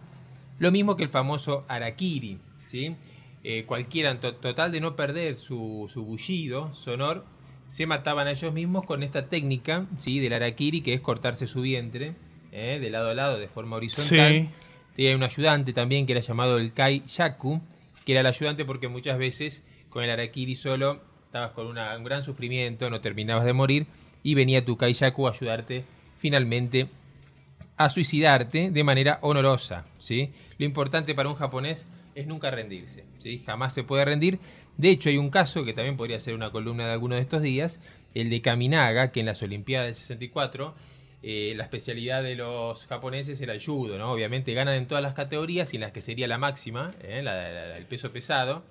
Lo 0.60 0.70
mismo 0.70 0.96
que 0.96 1.02
el 1.02 1.10
famoso 1.10 1.64
Arakiri. 1.66 2.38
¿sí? 2.64 2.94
Eh, 3.42 3.64
cualquiera, 3.66 4.20
total 4.20 4.70
de 4.70 4.80
no 4.80 4.94
perder 4.94 5.38
su, 5.38 5.90
su 5.92 6.04
bullido 6.04 6.72
sonor, 6.76 7.24
se 7.66 7.86
mataban 7.86 8.26
a 8.26 8.30
ellos 8.32 8.52
mismos 8.52 8.84
con 8.84 9.02
esta 9.02 9.28
técnica 9.28 9.86
¿sí? 9.98 10.20
del 10.20 10.32
Arakiri, 10.32 10.80
que 10.82 10.94
es 10.94 11.00
cortarse 11.00 11.46
su 11.46 11.62
vientre 11.62 12.14
¿eh? 12.52 12.78
de 12.80 12.90
lado 12.90 13.10
a 13.10 13.14
lado 13.14 13.38
de 13.38 13.48
forma 13.48 13.76
horizontal. 13.76 14.32
Sí. 14.32 14.48
Tenía 14.94 15.16
un 15.16 15.22
ayudante 15.22 15.72
también 15.72 16.06
que 16.06 16.12
era 16.12 16.20
llamado 16.22 16.58
el 16.58 16.72
Kai 16.72 17.02
Yaku, 17.06 17.60
que 18.04 18.12
era 18.12 18.20
el 18.22 18.26
ayudante 18.26 18.64
porque 18.64 18.88
muchas 18.88 19.18
veces 19.18 19.64
con 19.90 20.04
el 20.04 20.10
Arakiri 20.10 20.54
solo 20.54 21.00
estabas 21.26 21.50
con 21.52 21.66
una- 21.66 21.96
un 21.96 22.04
gran 22.04 22.22
sufrimiento, 22.22 22.88
no 22.88 23.00
terminabas 23.00 23.44
de 23.44 23.52
morir, 23.52 23.86
y 24.22 24.34
venía 24.34 24.64
tu 24.64 24.76
Kai 24.76 24.94
Yaku 24.94 25.26
a 25.26 25.32
ayudarte 25.32 25.84
finalmente 26.18 26.88
a 27.76 27.90
suicidarte 27.90 28.70
de 28.70 28.84
manera 28.84 29.18
honorosa. 29.22 29.84
¿sí? 29.98 30.32
Lo 30.58 30.64
importante 30.64 31.14
para 31.14 31.28
un 31.28 31.34
japonés 31.34 31.86
es 32.14 32.26
nunca 32.26 32.50
rendirse. 32.50 33.04
¿sí? 33.18 33.42
Jamás 33.44 33.74
se 33.74 33.84
puede 33.84 34.04
rendir. 34.04 34.38
De 34.76 34.90
hecho, 34.90 35.08
hay 35.08 35.16
un 35.16 35.30
caso 35.30 35.64
que 35.64 35.72
también 35.72 35.96
podría 35.96 36.20
ser 36.20 36.34
una 36.34 36.50
columna 36.50 36.86
de 36.86 36.92
alguno 36.92 37.14
de 37.14 37.22
estos 37.22 37.42
días, 37.42 37.80
el 38.14 38.30
de 38.30 38.42
Kaminaga, 38.42 39.10
que 39.10 39.20
en 39.20 39.26
las 39.26 39.42
Olimpiadas 39.42 39.86
del 39.86 39.94
64 39.94 40.74
eh, 41.22 41.54
la 41.56 41.64
especialidad 41.64 42.22
de 42.22 42.36
los 42.36 42.86
japoneses 42.86 43.40
era 43.40 43.52
el 43.52 43.64
judo, 43.64 43.98
¿no? 43.98 44.12
Obviamente 44.12 44.52
ganan 44.54 44.74
en 44.74 44.86
todas 44.86 45.02
las 45.02 45.14
categorías 45.14 45.72
y 45.72 45.76
en 45.76 45.80
las 45.80 45.92
que 45.92 46.02
sería 46.02 46.28
la 46.28 46.38
máxima, 46.38 46.92
¿eh? 47.02 47.22
la, 47.22 47.76
el 47.76 47.86
peso 47.86 48.12
pesado, 48.12 48.64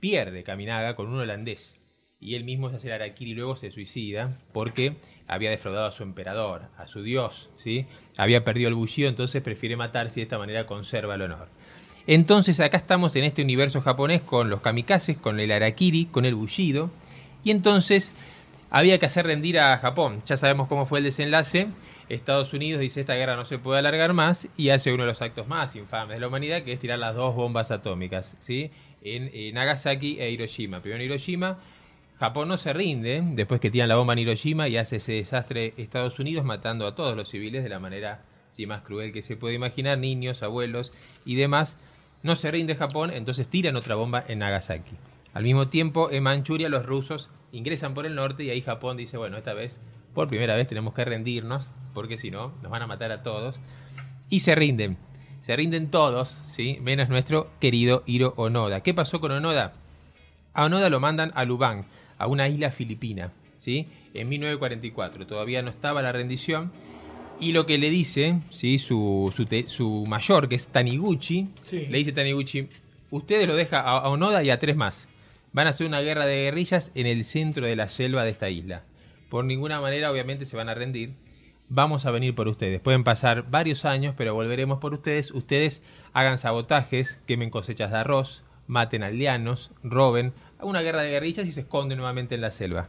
pierde 0.00 0.42
Kaminaga 0.42 0.96
con 0.96 1.08
un 1.08 1.20
holandés. 1.20 1.78
Y 2.20 2.34
él 2.34 2.44
mismo 2.44 2.70
se 2.70 2.76
hace 2.76 2.88
el 2.88 2.94
harakiri 2.94 3.30
y 3.30 3.34
luego 3.34 3.56
se 3.56 3.70
suicida 3.70 4.38
porque 4.52 4.96
había 5.26 5.50
defraudado 5.50 5.86
a 5.86 5.90
su 5.90 6.02
emperador, 6.02 6.68
a 6.76 6.86
su 6.86 7.02
dios, 7.02 7.50
¿sí? 7.56 7.86
Había 8.16 8.44
perdido 8.44 8.68
el 8.68 8.74
bullido, 8.74 9.08
entonces 9.08 9.42
prefiere 9.42 9.76
matarse 9.76 10.20
y 10.20 10.22
de 10.22 10.24
esta 10.24 10.38
manera 10.38 10.66
conserva 10.66 11.14
el 11.14 11.22
honor. 11.22 11.48
Entonces 12.06 12.58
acá 12.60 12.76
estamos 12.76 13.14
en 13.16 13.24
este 13.24 13.42
universo 13.42 13.80
japonés 13.80 14.20
con 14.22 14.50
los 14.50 14.60
kamikazes, 14.60 15.16
con 15.16 15.38
el 15.38 15.52
harakiri, 15.52 16.06
con 16.06 16.24
el 16.24 16.34
bullido. 16.34 16.90
Y 17.44 17.50
entonces 17.50 18.12
había 18.70 18.98
que 18.98 19.06
hacer 19.06 19.26
rendir 19.26 19.58
a 19.60 19.78
Japón. 19.78 20.22
Ya 20.26 20.36
sabemos 20.36 20.68
cómo 20.68 20.86
fue 20.86 20.98
el 20.98 21.04
desenlace. 21.04 21.68
Estados 22.08 22.52
Unidos 22.52 22.80
dice 22.80 23.00
esta 23.00 23.14
guerra 23.14 23.36
no 23.36 23.44
se 23.44 23.58
puede 23.58 23.78
alargar 23.78 24.12
más 24.12 24.48
y 24.56 24.70
hace 24.70 24.92
uno 24.92 25.04
de 25.04 25.10
los 25.10 25.22
actos 25.22 25.46
más 25.46 25.76
infames 25.76 26.16
de 26.16 26.20
la 26.20 26.28
humanidad, 26.28 26.62
que 26.62 26.72
es 26.72 26.80
tirar 26.80 26.98
las 26.98 27.14
dos 27.14 27.34
bombas 27.34 27.70
atómicas, 27.70 28.36
¿sí? 28.40 28.70
En, 29.02 29.30
eh, 29.32 29.50
Nagasaki 29.52 30.20
e 30.20 30.30
Hiroshima. 30.30 30.80
Primero 30.80 31.02
en 31.02 31.10
Hiroshima, 31.10 31.58
Japón 32.18 32.48
no 32.48 32.56
se 32.56 32.72
rinde 32.72 33.22
después 33.22 33.60
que 33.60 33.70
tiran 33.70 33.88
la 33.88 33.96
bomba 33.96 34.12
en 34.12 34.20
Hiroshima 34.20 34.68
y 34.68 34.76
hace 34.76 34.96
ese 34.96 35.12
desastre 35.12 35.74
Estados 35.76 36.18
Unidos 36.18 36.44
matando 36.44 36.86
a 36.86 36.94
todos 36.94 37.16
los 37.16 37.30
civiles 37.30 37.62
de 37.62 37.68
la 37.68 37.78
manera 37.78 38.22
más 38.66 38.82
cruel 38.82 39.12
que 39.12 39.22
se 39.22 39.36
puede 39.36 39.54
imaginar, 39.54 39.98
niños, 39.98 40.42
abuelos 40.42 40.92
y 41.24 41.34
demás. 41.34 41.76
No 42.22 42.36
se 42.36 42.50
rinde 42.50 42.76
Japón, 42.76 43.10
entonces 43.10 43.48
tiran 43.48 43.76
otra 43.76 43.96
bomba 43.96 44.24
en 44.28 44.38
Nagasaki. 44.40 44.96
Al 45.34 45.42
mismo 45.42 45.68
tiempo, 45.68 46.10
en 46.10 46.22
Manchuria 46.22 46.68
los 46.68 46.86
rusos 46.86 47.30
ingresan 47.52 47.94
por 47.94 48.06
el 48.06 48.14
norte 48.14 48.44
y 48.44 48.50
ahí 48.50 48.60
Japón 48.62 48.96
dice, 48.96 49.16
bueno, 49.16 49.36
esta 49.36 49.54
vez, 49.54 49.80
por 50.14 50.28
primera 50.28 50.54
vez 50.54 50.68
tenemos 50.68 50.94
que 50.94 51.04
rendirnos, 51.04 51.70
porque 51.94 52.18
si 52.18 52.30
no, 52.30 52.52
nos 52.62 52.70
van 52.70 52.82
a 52.82 52.86
matar 52.86 53.12
a 53.12 53.22
todos. 53.22 53.58
Y 54.28 54.40
se 54.40 54.54
rinden. 54.54 54.98
Se 55.40 55.56
rinden 55.56 55.90
todos, 55.90 56.38
¿sí? 56.50 56.78
menos 56.80 57.08
nuestro 57.08 57.50
querido 57.58 58.04
Hiro 58.06 58.34
Onoda. 58.36 58.82
¿Qué 58.82 58.94
pasó 58.94 59.20
con 59.20 59.32
Onoda? 59.32 59.72
A 60.54 60.66
Onoda 60.66 60.90
lo 60.90 61.00
mandan 61.00 61.32
a 61.34 61.44
Lubang, 61.44 61.86
a 62.18 62.26
una 62.28 62.48
isla 62.48 62.70
filipina, 62.70 63.32
¿sí? 63.56 63.88
En 64.14 64.28
1944. 64.28 65.26
Todavía 65.26 65.62
no 65.62 65.70
estaba 65.70 66.02
la 66.02 66.12
rendición. 66.12 66.70
Y 67.40 67.52
lo 67.52 67.66
que 67.66 67.78
le 67.78 67.90
dice, 67.90 68.40
¿sí? 68.50 68.78
Su, 68.78 69.32
su, 69.34 69.46
te- 69.46 69.68
su 69.68 70.04
mayor, 70.06 70.48
que 70.48 70.54
es 70.54 70.68
Taniguchi, 70.68 71.48
Sí. 71.64 71.86
le 71.90 71.98
dice 71.98 72.12
Taniguchi, 72.12 72.68
ustedes 73.10 73.48
lo 73.48 73.56
deja 73.56 73.80
a, 73.80 73.98
a 73.98 74.08
Onoda 74.08 74.42
y 74.44 74.50
a 74.50 74.58
tres 74.60 74.76
más. 74.76 75.08
Van 75.52 75.66
a 75.66 75.70
hacer 75.70 75.86
una 75.86 76.00
guerra 76.00 76.24
de 76.24 76.44
guerrillas 76.44 76.92
en 76.94 77.06
el 77.06 77.24
centro 77.24 77.66
de 77.66 77.76
la 77.76 77.88
selva 77.88 78.22
de 78.24 78.30
esta 78.30 78.48
isla. 78.48 78.84
Por 79.28 79.44
ninguna 79.44 79.80
manera, 79.80 80.10
obviamente, 80.10 80.46
se 80.46 80.56
van 80.56 80.68
a 80.68 80.74
rendir. 80.74 81.14
Vamos 81.68 82.06
a 82.06 82.10
venir 82.10 82.34
por 82.34 82.48
ustedes. 82.48 82.80
Pueden 82.80 83.02
pasar 83.02 83.50
varios 83.50 83.84
años, 83.84 84.14
pero 84.16 84.34
volveremos 84.34 84.78
por 84.78 84.94
ustedes. 84.94 85.30
Ustedes 85.32 85.82
hagan 86.12 86.38
sabotajes, 86.38 87.18
quemen 87.26 87.50
cosechas 87.50 87.90
de 87.90 87.96
arroz, 87.98 88.44
maten 88.66 89.02
aldeanos, 89.02 89.70
roben. 89.82 90.32
Una 90.60 90.80
guerra 90.82 91.02
de 91.02 91.10
guerrillas 91.10 91.46
y 91.48 91.52
se 91.52 91.62
esconden 91.62 91.98
nuevamente 91.98 92.34
en 92.34 92.40
la 92.42 92.50
selva. 92.50 92.88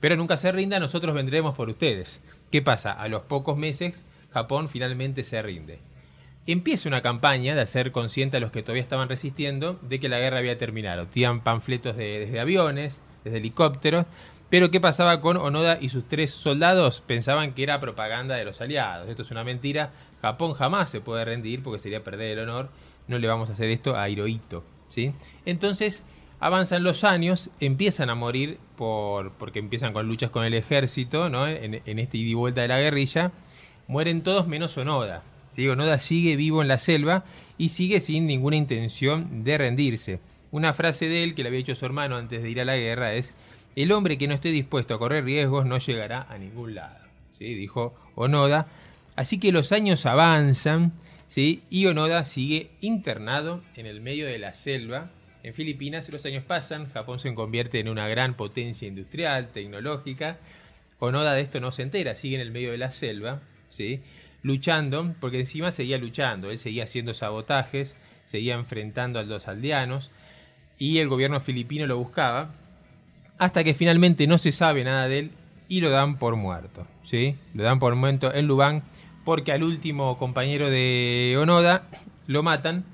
Pero 0.00 0.16
nunca 0.16 0.36
se 0.36 0.50
rinda, 0.50 0.80
nosotros 0.80 1.14
vendremos 1.14 1.54
por 1.54 1.68
ustedes. 1.68 2.20
¿Qué 2.50 2.62
pasa? 2.62 2.92
A 2.92 3.08
los 3.08 3.22
pocos 3.22 3.56
meses, 3.56 4.04
Japón 4.32 4.68
finalmente 4.68 5.24
se 5.24 5.40
rinde. 5.42 5.78
empieza 6.46 6.88
una 6.88 7.02
campaña 7.02 7.54
de 7.54 7.60
hacer 7.60 7.92
consciente 7.92 8.38
a 8.38 8.40
los 8.40 8.50
que 8.50 8.62
todavía 8.62 8.82
estaban 8.82 9.08
resistiendo 9.08 9.78
de 9.82 10.00
que 10.00 10.08
la 10.08 10.18
guerra 10.18 10.38
había 10.38 10.58
terminado. 10.58 11.06
Tiran 11.06 11.42
panfletos 11.42 11.96
desde 11.96 12.40
aviones, 12.40 13.00
desde 13.24 13.38
helicópteros, 13.38 14.06
pero 14.50 14.72
¿qué 14.72 14.80
pasaba 14.80 15.20
con 15.20 15.36
Onoda 15.36 15.78
y 15.80 15.90
sus 15.90 16.08
tres 16.08 16.32
soldados? 16.32 17.02
Pensaban 17.02 17.52
que 17.52 17.62
era 17.62 17.78
propaganda 17.78 18.34
de 18.34 18.44
los 18.44 18.60
aliados. 18.60 19.08
Esto 19.08 19.22
es 19.22 19.30
una 19.30 19.44
mentira. 19.44 19.92
Japón 20.22 20.54
jamás 20.54 20.90
se 20.90 21.00
puede 21.00 21.24
rendir 21.24 21.62
porque 21.62 21.78
sería 21.78 22.02
perder 22.02 22.36
el 22.36 22.48
honor. 22.48 22.68
No 23.06 23.18
le 23.18 23.28
vamos 23.28 23.48
a 23.48 23.52
hacer 23.52 23.70
esto 23.70 23.96
a 23.96 24.08
Hirohito. 24.08 24.64
¿sí? 24.88 25.12
Entonces 25.46 26.04
avanzan 26.40 26.82
los 26.82 27.04
años, 27.04 27.50
empiezan 27.60 28.10
a 28.10 28.14
morir 28.14 28.58
por, 28.76 29.32
porque 29.32 29.58
empiezan 29.58 29.92
con 29.92 30.08
luchas 30.08 30.30
con 30.30 30.44
el 30.44 30.54
ejército, 30.54 31.28
¿no? 31.28 31.46
en, 31.46 31.82
en 31.84 31.98
este 31.98 32.18
ida 32.18 32.30
y 32.30 32.34
vuelta 32.34 32.62
de 32.62 32.68
la 32.68 32.80
guerrilla. 32.80 33.30
Mueren 33.86 34.22
todos 34.22 34.48
menos 34.48 34.76
Onoda. 34.78 35.22
¿sí? 35.50 35.68
Onoda 35.68 35.98
sigue 35.98 36.36
vivo 36.36 36.62
en 36.62 36.68
la 36.68 36.78
selva 36.78 37.24
y 37.58 37.68
sigue 37.68 38.00
sin 38.00 38.26
ninguna 38.26 38.56
intención 38.56 39.44
de 39.44 39.58
rendirse. 39.58 40.20
Una 40.50 40.72
frase 40.72 41.08
de 41.08 41.22
él 41.22 41.34
que 41.34 41.42
le 41.42 41.48
había 41.48 41.60
hecho 41.60 41.74
su 41.74 41.86
hermano 41.86 42.16
antes 42.16 42.42
de 42.42 42.50
ir 42.50 42.60
a 42.60 42.64
la 42.64 42.76
guerra 42.76 43.14
es 43.14 43.34
el 43.76 43.92
hombre 43.92 44.18
que 44.18 44.26
no 44.26 44.34
esté 44.34 44.48
dispuesto 44.48 44.94
a 44.94 44.98
correr 44.98 45.24
riesgos 45.24 45.64
no 45.64 45.78
llegará 45.78 46.26
a 46.28 46.38
ningún 46.38 46.74
lado, 46.74 46.98
¿sí? 47.38 47.54
dijo 47.54 47.94
Onoda. 48.14 48.66
Así 49.14 49.38
que 49.38 49.52
los 49.52 49.72
años 49.72 50.06
avanzan 50.06 50.92
¿sí? 51.28 51.62
y 51.70 51.86
Onoda 51.86 52.24
sigue 52.24 52.70
internado 52.80 53.62
en 53.76 53.86
el 53.86 54.00
medio 54.00 54.26
de 54.26 54.38
la 54.38 54.54
selva. 54.54 55.10
En 55.42 55.54
Filipinas 55.54 56.08
los 56.10 56.26
años 56.26 56.44
pasan, 56.44 56.90
Japón 56.92 57.18
se 57.18 57.34
convierte 57.34 57.80
en 57.80 57.88
una 57.88 58.08
gran 58.08 58.34
potencia 58.34 58.86
industrial, 58.86 59.48
tecnológica. 59.48 60.38
Onoda 60.98 61.34
de 61.34 61.40
esto 61.40 61.60
no 61.60 61.72
se 61.72 61.82
entera, 61.82 62.14
sigue 62.14 62.36
en 62.36 62.42
el 62.42 62.50
medio 62.50 62.72
de 62.72 62.78
la 62.78 62.92
selva, 62.92 63.40
¿sí? 63.70 64.02
luchando, 64.42 65.14
porque 65.20 65.40
encima 65.40 65.70
seguía 65.70 65.98
luchando, 65.98 66.50
él 66.50 66.58
seguía 66.58 66.84
haciendo 66.84 67.14
sabotajes, 67.14 67.96
seguía 68.24 68.54
enfrentando 68.54 69.18
a 69.18 69.22
los 69.22 69.48
aldeanos 69.48 70.10
y 70.78 70.98
el 70.98 71.08
gobierno 71.08 71.40
filipino 71.40 71.86
lo 71.86 71.98
buscaba 71.98 72.54
hasta 73.38 73.64
que 73.64 73.74
finalmente 73.74 74.26
no 74.26 74.38
se 74.38 74.52
sabe 74.52 74.84
nada 74.84 75.08
de 75.08 75.18
él 75.18 75.30
y 75.68 75.80
lo 75.80 75.90
dan 75.90 76.18
por 76.18 76.36
muerto. 76.36 76.86
¿sí? 77.04 77.36
Lo 77.54 77.62
dan 77.62 77.78
por 77.78 77.94
muerto 77.96 78.34
en 78.34 78.46
Lubán 78.46 78.82
porque 79.24 79.52
al 79.52 79.62
último 79.62 80.18
compañero 80.18 80.70
de 80.70 81.36
Onoda 81.38 81.88
lo 82.26 82.42
matan, 82.42 82.84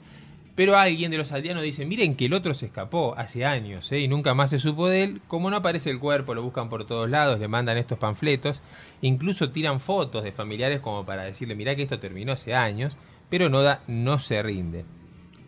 pero 0.57 0.79
alguien 0.79 1.11
de 1.11 1.19
los 1.19 1.33
aldeanos 1.33 1.63
dice, 1.63 1.85
miren 1.85 2.17
que 2.17 2.27
el 2.27 2.33
otro 2.33 2.55
se 2.55 2.67
escapó 2.67 3.15
hace 3.19 3.45
años 3.45 3.93
¿eh? 3.93 4.01
y 4.01 4.09
nunca 4.09 4.33
más 4.35 4.51
se 4.51 4.59
supo 4.59 4.89
de 4.89 5.05
él, 5.05 5.21
como 5.29 5.51
no 5.51 5.59
aparece 5.59 5.91
el 5.91 5.99
cuerpo, 5.99 6.35
lo 6.35 6.43
buscan 6.43 6.71
por 6.71 6.87
todos 6.87 7.11
lados, 7.11 7.39
le 7.39 7.47
mandan 7.47 7.77
estos 7.77 7.99
panfletos, 7.99 8.63
incluso 9.03 9.51
tiran 9.51 9.81
fotos 9.81 10.25
de 10.25 10.33
familiares 10.33 10.81
como 10.81 11.05
para 11.05 11.25
decirle, 11.25 11.55
mirá 11.55 11.77
que 11.77 11.83
esto 11.83 12.01
terminó 12.01 12.33
hace 12.33 12.55
años, 12.55 12.97
pero 13.29 13.47
Onoda 13.47 13.83
no 13.87 14.19
se 14.19 14.43
rinde. 14.43 14.87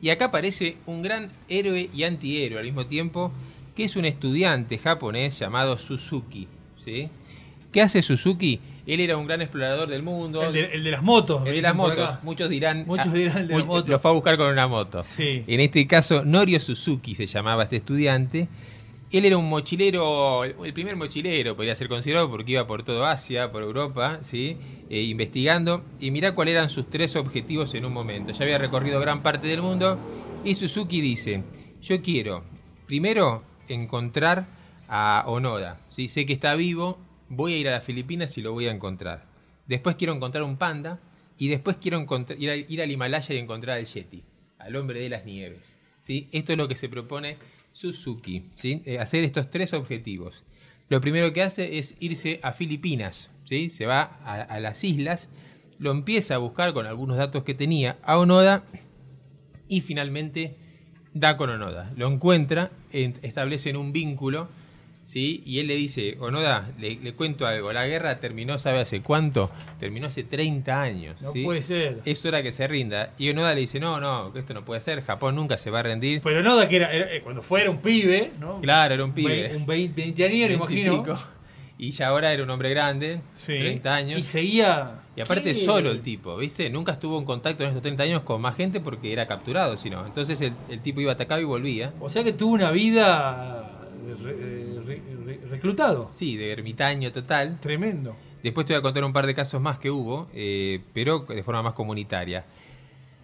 Y 0.02 0.10
acá 0.10 0.26
aparece 0.26 0.76
un 0.86 1.02
gran 1.02 1.32
héroe 1.48 1.88
y 1.92 2.04
antihéroe 2.04 2.58
al 2.58 2.66
mismo 2.66 2.86
tiempo, 2.86 3.32
que 3.74 3.84
es 3.84 3.96
un 3.96 4.04
estudiante 4.04 4.78
japonés 4.78 5.38
llamado 5.38 5.78
Suzuki. 5.78 6.48
¿Qué 7.72 7.82
hace 7.82 8.02
Suzuki? 8.02 8.60
Él 8.86 9.00
era 9.00 9.18
un 9.18 9.26
gran 9.26 9.42
explorador 9.42 9.88
del 9.88 10.02
mundo. 10.02 10.42
El 10.42 10.52
de, 10.84 10.90
las 10.90 11.02
motos. 11.02 11.46
El 11.46 11.54
de 11.54 11.62
las 11.62 11.74
motos. 11.74 12.22
Muchos 12.22 12.48
dirán. 12.48 12.84
Muchos 12.86 13.08
ah, 13.08 13.12
dirán 13.12 13.38
el 13.38 13.48
de 13.48 13.84
Lo 13.86 13.98
fue 13.98 14.10
a 14.10 14.14
buscar 14.14 14.38
con 14.38 14.50
una 14.50 14.66
moto. 14.66 15.02
Sí. 15.04 15.44
En 15.46 15.60
este 15.60 15.86
caso, 15.86 16.24
Norio 16.24 16.58
Suzuki 16.58 17.14
se 17.14 17.26
llamaba 17.26 17.64
este 17.64 17.76
estudiante. 17.76 18.48
Él 19.10 19.24
era 19.24 19.36
un 19.38 19.48
mochilero, 19.48 20.44
el 20.44 20.72
primer 20.74 20.94
mochilero, 20.96 21.56
podría 21.56 21.74
ser 21.74 21.88
considerado, 21.88 22.30
porque 22.30 22.52
iba 22.52 22.66
por 22.66 22.82
todo 22.82 23.06
Asia, 23.06 23.50
por 23.50 23.62
Europa, 23.62 24.18
¿sí? 24.20 24.58
Eh, 24.90 25.00
investigando. 25.00 25.82
Y 25.98 26.10
mirá 26.10 26.34
cuáles 26.34 26.52
eran 26.52 26.68
sus 26.68 26.90
tres 26.90 27.16
objetivos 27.16 27.74
en 27.74 27.86
un 27.86 27.92
momento. 27.92 28.32
Ya 28.32 28.44
había 28.44 28.58
recorrido 28.58 29.00
gran 29.00 29.22
parte 29.22 29.46
del 29.46 29.62
mundo. 29.62 29.98
Y 30.44 30.54
Suzuki 30.54 31.02
dice: 31.02 31.42
Yo 31.82 32.00
quiero, 32.02 32.44
primero, 32.86 33.42
encontrar 33.68 34.46
a 34.88 35.24
Onoda. 35.26 35.78
¿sí? 35.90 36.08
Sé 36.08 36.26
que 36.26 36.32
está 36.32 36.54
vivo, 36.54 36.98
voy 37.28 37.54
a 37.54 37.56
ir 37.58 37.68
a 37.68 37.72
las 37.72 37.84
Filipinas 37.84 38.36
y 38.38 38.42
lo 38.42 38.52
voy 38.52 38.66
a 38.66 38.72
encontrar. 38.72 39.26
Después 39.66 39.96
quiero 39.96 40.14
encontrar 40.14 40.44
un 40.44 40.56
panda 40.56 41.00
y 41.36 41.48
después 41.48 41.76
quiero 41.76 42.04
ir, 42.38 42.80
al 42.82 42.90
Himalaya 42.90 43.34
y 43.34 43.38
encontrar 43.38 43.78
al 43.78 43.86
Yeti, 43.86 44.22
al 44.58 44.76
hombre 44.76 45.00
de 45.00 45.08
las 45.08 45.24
nieves. 45.24 45.76
¿sí? 46.00 46.28
Esto 46.32 46.52
es 46.52 46.58
lo 46.58 46.68
que 46.68 46.76
se 46.76 46.88
propone 46.88 47.36
Suzuki, 47.72 48.46
¿sí? 48.54 48.82
Eh, 48.86 48.98
hacer 48.98 49.24
estos 49.24 49.50
tres 49.50 49.72
objetivos. 49.72 50.44
Lo 50.88 51.00
primero 51.00 51.32
que 51.32 51.42
hace 51.42 51.78
es 51.78 51.96
irse 52.00 52.40
a 52.42 52.52
Filipinas, 52.52 53.30
¿sí? 53.44 53.70
se 53.70 53.86
va 53.86 54.18
a, 54.24 54.40
a 54.40 54.58
las 54.58 54.82
islas, 54.84 55.30
lo 55.78 55.90
empieza 55.90 56.34
a 56.34 56.38
buscar 56.38 56.72
con 56.72 56.86
algunos 56.86 57.18
datos 57.18 57.44
que 57.44 57.54
tenía 57.54 57.98
a 58.02 58.18
Onoda 58.18 58.64
y 59.68 59.82
finalmente 59.82 60.56
da 61.14 61.36
con 61.36 61.50
Onoda, 61.50 61.92
lo 61.96 62.10
encuentra, 62.10 62.70
establecen 62.90 63.76
un 63.76 63.92
vínculo, 63.92 64.48
¿sí? 65.08 65.42
Y 65.46 65.58
él 65.58 65.68
le 65.68 65.74
dice, 65.74 66.18
Onoda, 66.20 66.70
le, 66.78 67.14
cuento 67.14 67.46
algo, 67.46 67.72
la 67.72 67.86
guerra 67.86 68.20
terminó, 68.20 68.58
¿sabe 68.58 68.80
hace 68.80 69.00
cuánto? 69.00 69.50
Terminó 69.80 70.08
hace 70.08 70.22
30 70.22 70.80
años. 70.80 71.20
No 71.22 71.32
puede 71.32 71.62
ser. 71.62 72.02
Es 72.04 72.24
hora 72.26 72.42
que 72.42 72.52
se 72.52 72.68
rinda. 72.68 73.14
Y 73.16 73.30
Onoda 73.30 73.54
le 73.54 73.62
dice, 73.62 73.80
no, 73.80 74.00
no, 74.00 74.32
que 74.34 74.40
esto 74.40 74.52
no 74.52 74.66
puede 74.66 74.82
ser, 74.82 75.02
Japón 75.02 75.34
nunca 75.34 75.56
se 75.56 75.70
va 75.70 75.80
a 75.80 75.82
rendir. 75.82 76.20
Pero 76.22 76.40
Onoda, 76.40 76.68
que 76.68 76.76
era, 76.76 76.94
eh, 76.94 77.22
cuando 77.22 77.40
fue 77.40 77.62
era 77.62 77.70
un 77.70 77.80
pibe, 77.80 78.32
¿no? 78.38 78.60
Claro, 78.60 78.94
era 78.94 79.04
un 79.04 79.12
pibe. 79.12 79.56
Un 79.56 79.64
20, 79.64 80.24
años, 80.24 80.50
imagino. 80.50 81.04
Y 81.78 81.92
ya 81.92 82.08
ahora 82.08 82.32
era 82.32 82.42
un 82.42 82.50
hombre 82.50 82.70
grande, 82.70 83.20
30 83.46 83.94
años. 83.94 84.20
Y 84.20 84.22
seguía. 84.24 85.00
Y 85.16 85.22
aparte 85.22 85.54
solo 85.54 85.90
el 85.90 86.02
tipo, 86.02 86.36
¿viste? 86.36 86.68
Nunca 86.68 86.92
estuvo 86.92 87.18
en 87.18 87.24
contacto 87.24 87.62
en 87.62 87.70
estos 87.70 87.82
30 87.82 88.02
años 88.02 88.22
con 88.22 88.42
más 88.42 88.56
gente 88.56 88.80
porque 88.80 89.12
era 89.12 89.26
capturado, 89.26 89.78
sino. 89.78 90.04
Entonces 90.04 90.38
el, 90.40 90.80
tipo 90.80 91.00
iba 91.00 91.12
a 91.12 91.14
atacar 91.14 91.40
y 91.40 91.44
volvía. 91.44 91.94
O 91.98 92.10
sea 92.10 92.24
que 92.24 92.32
tuvo 92.32 92.52
una 92.52 92.72
vida 92.72 93.78
reclutado. 95.58 96.10
Sí, 96.14 96.36
de 96.36 96.52
ermitaño 96.52 97.12
total. 97.12 97.58
Tremendo. 97.60 98.16
Después 98.42 98.66
te 98.66 98.72
voy 98.72 98.80
a 98.80 98.82
contar 98.82 99.04
un 99.04 99.12
par 99.12 99.26
de 99.26 99.34
casos 99.34 99.60
más 99.60 99.78
que 99.78 99.90
hubo, 99.90 100.28
eh, 100.32 100.80
pero 100.94 101.20
de 101.20 101.42
forma 101.42 101.62
más 101.62 101.74
comunitaria. 101.74 102.44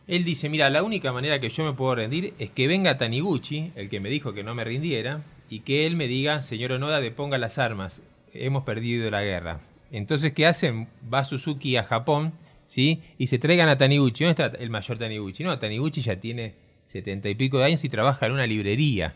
Él 0.06 0.24
dice, 0.24 0.48
mira, 0.48 0.68
la 0.68 0.82
única 0.82 1.12
manera 1.12 1.40
que 1.40 1.48
yo 1.48 1.64
me 1.64 1.72
puedo 1.72 1.94
rendir 1.94 2.34
es 2.38 2.50
que 2.50 2.66
venga 2.66 2.98
Taniguchi, 2.98 3.72
el 3.74 3.88
que 3.88 4.00
me 4.00 4.10
dijo 4.10 4.34
que 4.34 4.44
no 4.44 4.54
me 4.54 4.64
rindiera, 4.64 5.22
y 5.48 5.60
que 5.60 5.86
él 5.86 5.96
me 5.96 6.08
diga, 6.08 6.42
señor 6.42 6.72
Onoda, 6.72 7.00
deponga 7.00 7.38
las 7.38 7.58
armas 7.58 8.02
hemos 8.34 8.64
perdido 8.64 9.10
la 9.10 9.22
guerra. 9.22 9.60
Entonces, 9.90 10.32
¿qué 10.32 10.46
hacen? 10.46 10.88
Va 11.12 11.24
Suzuki 11.24 11.76
a 11.76 11.84
Japón, 11.84 12.32
¿sí? 12.66 13.02
Y 13.16 13.28
se 13.28 13.38
traigan 13.38 13.68
a 13.68 13.78
Taniguchi. 13.78 14.24
¿Dónde 14.24 14.42
está 14.42 14.58
el 14.58 14.70
mayor 14.70 14.98
Taniguchi? 14.98 15.44
No, 15.44 15.58
Taniguchi 15.58 16.02
ya 16.02 16.16
tiene 16.16 16.54
setenta 16.88 17.28
y 17.28 17.34
pico 17.34 17.58
de 17.58 17.66
años 17.66 17.84
y 17.84 17.88
trabaja 17.88 18.26
en 18.26 18.32
una 18.32 18.46
librería. 18.46 19.14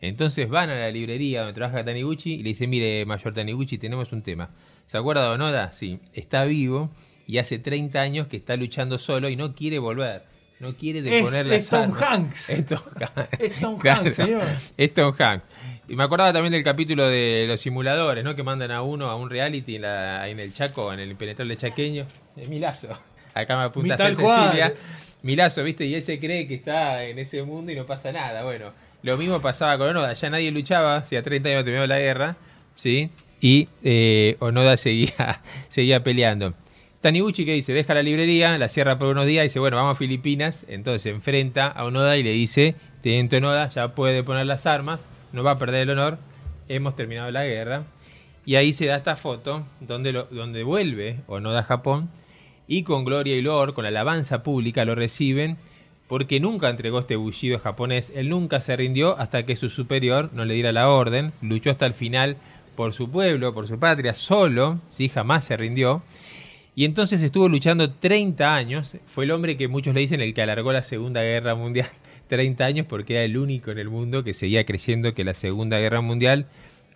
Entonces 0.00 0.48
van 0.48 0.70
a 0.70 0.76
la 0.76 0.90
librería 0.90 1.40
donde 1.40 1.54
trabaja 1.54 1.84
Taniguchi 1.84 2.34
y 2.34 2.38
le 2.38 2.50
dicen, 2.50 2.70
mire, 2.70 3.04
mayor 3.04 3.34
Taniguchi, 3.34 3.78
tenemos 3.78 4.12
un 4.12 4.22
tema. 4.22 4.50
¿Se 4.86 4.96
acuerda 4.96 5.24
de 5.24 5.30
Onoda? 5.30 5.72
Sí, 5.72 6.00
está 6.14 6.44
vivo 6.44 6.90
y 7.26 7.38
hace 7.38 7.58
30 7.58 8.00
años 8.00 8.26
que 8.26 8.36
está 8.36 8.56
luchando 8.56 8.98
solo 8.98 9.28
y 9.28 9.36
no 9.36 9.54
quiere 9.54 9.78
volver. 9.78 10.24
No 10.58 10.76
quiere 10.76 11.00
deponer 11.00 11.46
la 11.46 11.54
Es 11.56 11.68
Tom 11.68 11.92
Hanks. 11.92 12.50
Es 12.50 12.66
Tom 12.66 12.80
Hanks. 12.98 13.40
Es 13.40 13.60
Tom 13.60 13.78
Hanks, 13.84 14.14
señor. 14.14 14.42
Es 14.76 14.92
Tom 14.92 15.14
Hanks. 15.18 15.44
Y 15.88 15.96
me 15.96 16.04
acordaba 16.04 16.32
también 16.32 16.52
del 16.52 16.62
capítulo 16.62 17.08
de 17.08 17.46
los 17.48 17.60
simuladores, 17.60 18.22
¿no? 18.22 18.36
Que 18.36 18.42
mandan 18.42 18.70
a 18.70 18.82
uno 18.82 19.08
a 19.08 19.16
un 19.16 19.30
reality 19.30 19.76
en, 19.76 19.86
ahí 19.86 20.32
en 20.32 20.40
el 20.40 20.52
Chaco, 20.52 20.92
en 20.92 21.00
el 21.00 21.10
impenetrable 21.10 21.56
chaqueño. 21.56 22.06
Es 22.36 22.48
Milazo. 22.48 22.88
Acá 23.32 23.56
me 23.56 23.64
apunta 23.64 23.94
a 23.94 24.08
Cecilia. 24.08 24.74
Milazo, 25.22 25.62
¿viste? 25.62 25.86
Y 25.86 25.94
él 25.94 26.02
se 26.02 26.18
cree 26.20 26.46
que 26.46 26.54
está 26.54 27.04
en 27.04 27.18
ese 27.18 27.42
mundo 27.42 27.72
y 27.72 27.76
no 27.76 27.86
pasa 27.86 28.12
nada. 28.12 28.42
Bueno, 28.42 28.72
lo 29.02 29.16
mismo 29.16 29.40
pasaba 29.40 29.78
con 29.78 29.88
Onoda. 29.88 30.12
Ya 30.14 30.30
nadie 30.30 30.50
luchaba, 30.50 30.96
hacía 30.96 31.22
30 31.22 31.48
años 31.48 31.64
terminó 31.64 31.86
la 31.86 31.98
guerra, 31.98 32.36
¿sí? 32.76 33.10
Y 33.40 33.68
eh, 33.82 34.36
Onoda 34.40 34.76
seguía, 34.76 35.40
seguía 35.68 36.02
peleando. 36.02 36.54
Taniguchi 37.00 37.46
que 37.46 37.54
dice, 37.54 37.72
deja 37.72 37.94
la 37.94 38.02
librería, 38.02 38.58
la 38.58 38.68
cierra 38.68 38.98
por 38.98 39.08
unos 39.08 39.26
días 39.26 39.44
dice, 39.44 39.58
bueno, 39.58 39.76
vamos 39.76 39.96
a 39.96 39.98
Filipinas. 39.98 40.64
Entonces 40.68 41.02
se 41.02 41.10
enfrenta 41.10 41.66
a 41.66 41.84
Onoda 41.84 42.16
y 42.16 42.22
le 42.22 42.32
dice, 42.32 42.74
teniente 43.02 43.38
Onoda, 43.38 43.68
ya 43.70 43.94
puede 43.94 44.22
poner 44.22 44.46
las 44.46 44.66
armas 44.66 45.06
no 45.32 45.42
va 45.42 45.52
a 45.52 45.58
perder 45.58 45.82
el 45.82 45.90
honor, 45.90 46.18
hemos 46.68 46.96
terminado 46.96 47.30
la 47.30 47.44
guerra. 47.44 47.84
Y 48.44 48.56
ahí 48.56 48.72
se 48.72 48.86
da 48.86 48.96
esta 48.96 49.16
foto 49.16 49.64
donde, 49.80 50.12
lo, 50.12 50.24
donde 50.24 50.62
vuelve 50.62 51.20
Onoda 51.26 51.60
a 51.60 51.64
Japón 51.64 52.10
y 52.66 52.82
con 52.82 53.04
gloria 53.04 53.36
y 53.36 53.42
loor, 53.42 53.74
con 53.74 53.84
alabanza 53.84 54.42
pública, 54.42 54.84
lo 54.84 54.94
reciben 54.94 55.58
porque 56.10 56.40
nunca 56.40 56.68
entregó 56.68 56.98
este 56.98 57.14
bullido 57.14 57.60
japonés. 57.60 58.10
Él 58.16 58.30
nunca 58.30 58.60
se 58.60 58.74
rindió 58.76 59.16
hasta 59.20 59.46
que 59.46 59.54
su 59.54 59.70
superior 59.70 60.30
no 60.32 60.44
le 60.44 60.54
diera 60.54 60.72
la 60.72 60.88
orden. 60.88 61.32
Luchó 61.40 61.70
hasta 61.70 61.86
el 61.86 61.94
final 61.94 62.36
por 62.74 62.94
su 62.94 63.08
pueblo, 63.08 63.54
por 63.54 63.68
su 63.68 63.78
patria, 63.78 64.16
solo, 64.16 64.80
¿sí? 64.88 65.08
jamás 65.08 65.44
se 65.44 65.56
rindió. 65.56 66.02
Y 66.74 66.84
entonces 66.84 67.20
estuvo 67.20 67.48
luchando 67.48 67.92
30 67.92 68.52
años. 68.52 68.96
Fue 69.06 69.22
el 69.22 69.30
hombre 69.30 69.56
que 69.56 69.68
muchos 69.68 69.94
le 69.94 70.00
dicen 70.00 70.20
el 70.20 70.34
que 70.34 70.42
alargó 70.42 70.72
la 70.72 70.82
Segunda 70.82 71.22
Guerra 71.22 71.54
Mundial. 71.54 71.88
30 72.26 72.64
años 72.64 72.86
porque 72.88 73.14
era 73.14 73.22
el 73.22 73.38
único 73.38 73.70
en 73.70 73.78
el 73.78 73.88
mundo 73.88 74.24
que 74.24 74.34
seguía 74.34 74.66
creciendo 74.66 75.14
que 75.14 75.22
la 75.22 75.34
Segunda 75.34 75.78
Guerra 75.78 76.00
Mundial 76.00 76.46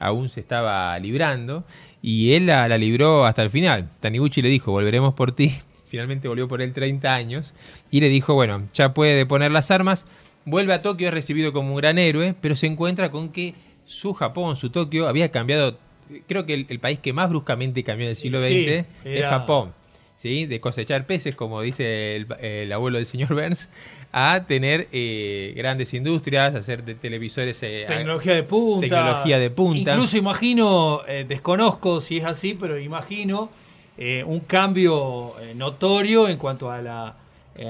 aún 0.01 0.29
se 0.29 0.41
estaba 0.41 0.99
librando 0.99 1.65
y 2.03 2.33
él 2.33 2.47
la, 2.47 2.67
libró 2.79 3.27
hasta 3.27 3.45
el 3.45 3.51
final. 3.51 3.91
Taniguchi 4.01 4.43
le 4.43 4.49
dijo, 4.49 4.73
volveremos 4.73 5.15
por 5.15 5.31
ti. 5.31 5.55
Finalmente 5.95 6.27
volvió 6.27 6.49
por 6.49 6.61
él 6.61 6.73
30 6.73 7.15
años, 7.15 7.55
y 7.89 8.01
le 8.01 8.09
dijo, 8.09 8.35
bueno, 8.35 8.67
ya 8.75 8.93
puede 8.95 9.27
poner 9.27 9.53
las 9.53 9.71
armas, 9.71 10.07
vuelve 10.45 10.73
a 10.73 10.83
Tokio, 10.83 11.07
es 11.07 11.15
recibido 11.15 11.53
como 11.53 11.71
un 11.71 11.77
gran 11.77 11.99
héroe, 11.99 12.35
pero 12.41 12.57
se 12.57 12.67
encuentra 12.67 13.13
con 13.13 13.29
que 13.29 13.55
su 13.85 14.13
Japón, 14.13 14.57
su 14.57 14.71
Tokio, 14.71 15.07
había 15.07 15.31
cambiado, 15.31 15.79
creo 16.27 16.47
que 16.47 16.67
el, 16.69 16.81
país 16.81 16.99
que 16.99 17.13
más 17.13 17.29
bruscamente 17.29 17.85
cambió 17.85 18.07
en 18.07 18.11
el 18.11 18.17
siglo 18.17 18.41
XX 18.41 18.87
es 19.05 19.25
Japón. 19.25 19.73
¿Sí? 20.17 20.47
de 20.47 20.59
cosechar 20.59 21.05
peces, 21.05 21.35
como 21.35 21.61
dice 21.61 22.17
el, 22.17 22.73
abuelo 22.73 22.97
del 22.97 23.05
señor 23.05 23.29
Burns, 23.35 23.69
a 24.11 24.45
tener 24.49 24.89
eh, 24.91 25.53
grandes 25.55 25.93
industrias, 25.93 26.55
hacer 26.55 26.83
de 26.83 26.95
televisores... 26.95 27.63
Eh, 27.63 27.85
tecnología 27.87 28.35
de 28.35 28.43
punta. 28.43 28.89
Tecnología 28.89 29.39
de 29.39 29.51
punta. 29.51 29.93
Incluso 29.93 30.17
imagino, 30.17 31.03
eh, 31.07 31.27
desconozco 31.29 32.01
si 32.01 32.17
es 32.17 32.25
así, 32.25 32.55
pero 32.59 32.79
imagino 32.79 33.51
un 33.97 34.41
cambio 34.41 35.35
notorio 35.55 36.29
en 36.29 36.37
cuanto 36.37 36.71
a 36.71 36.83
la, 36.83 37.15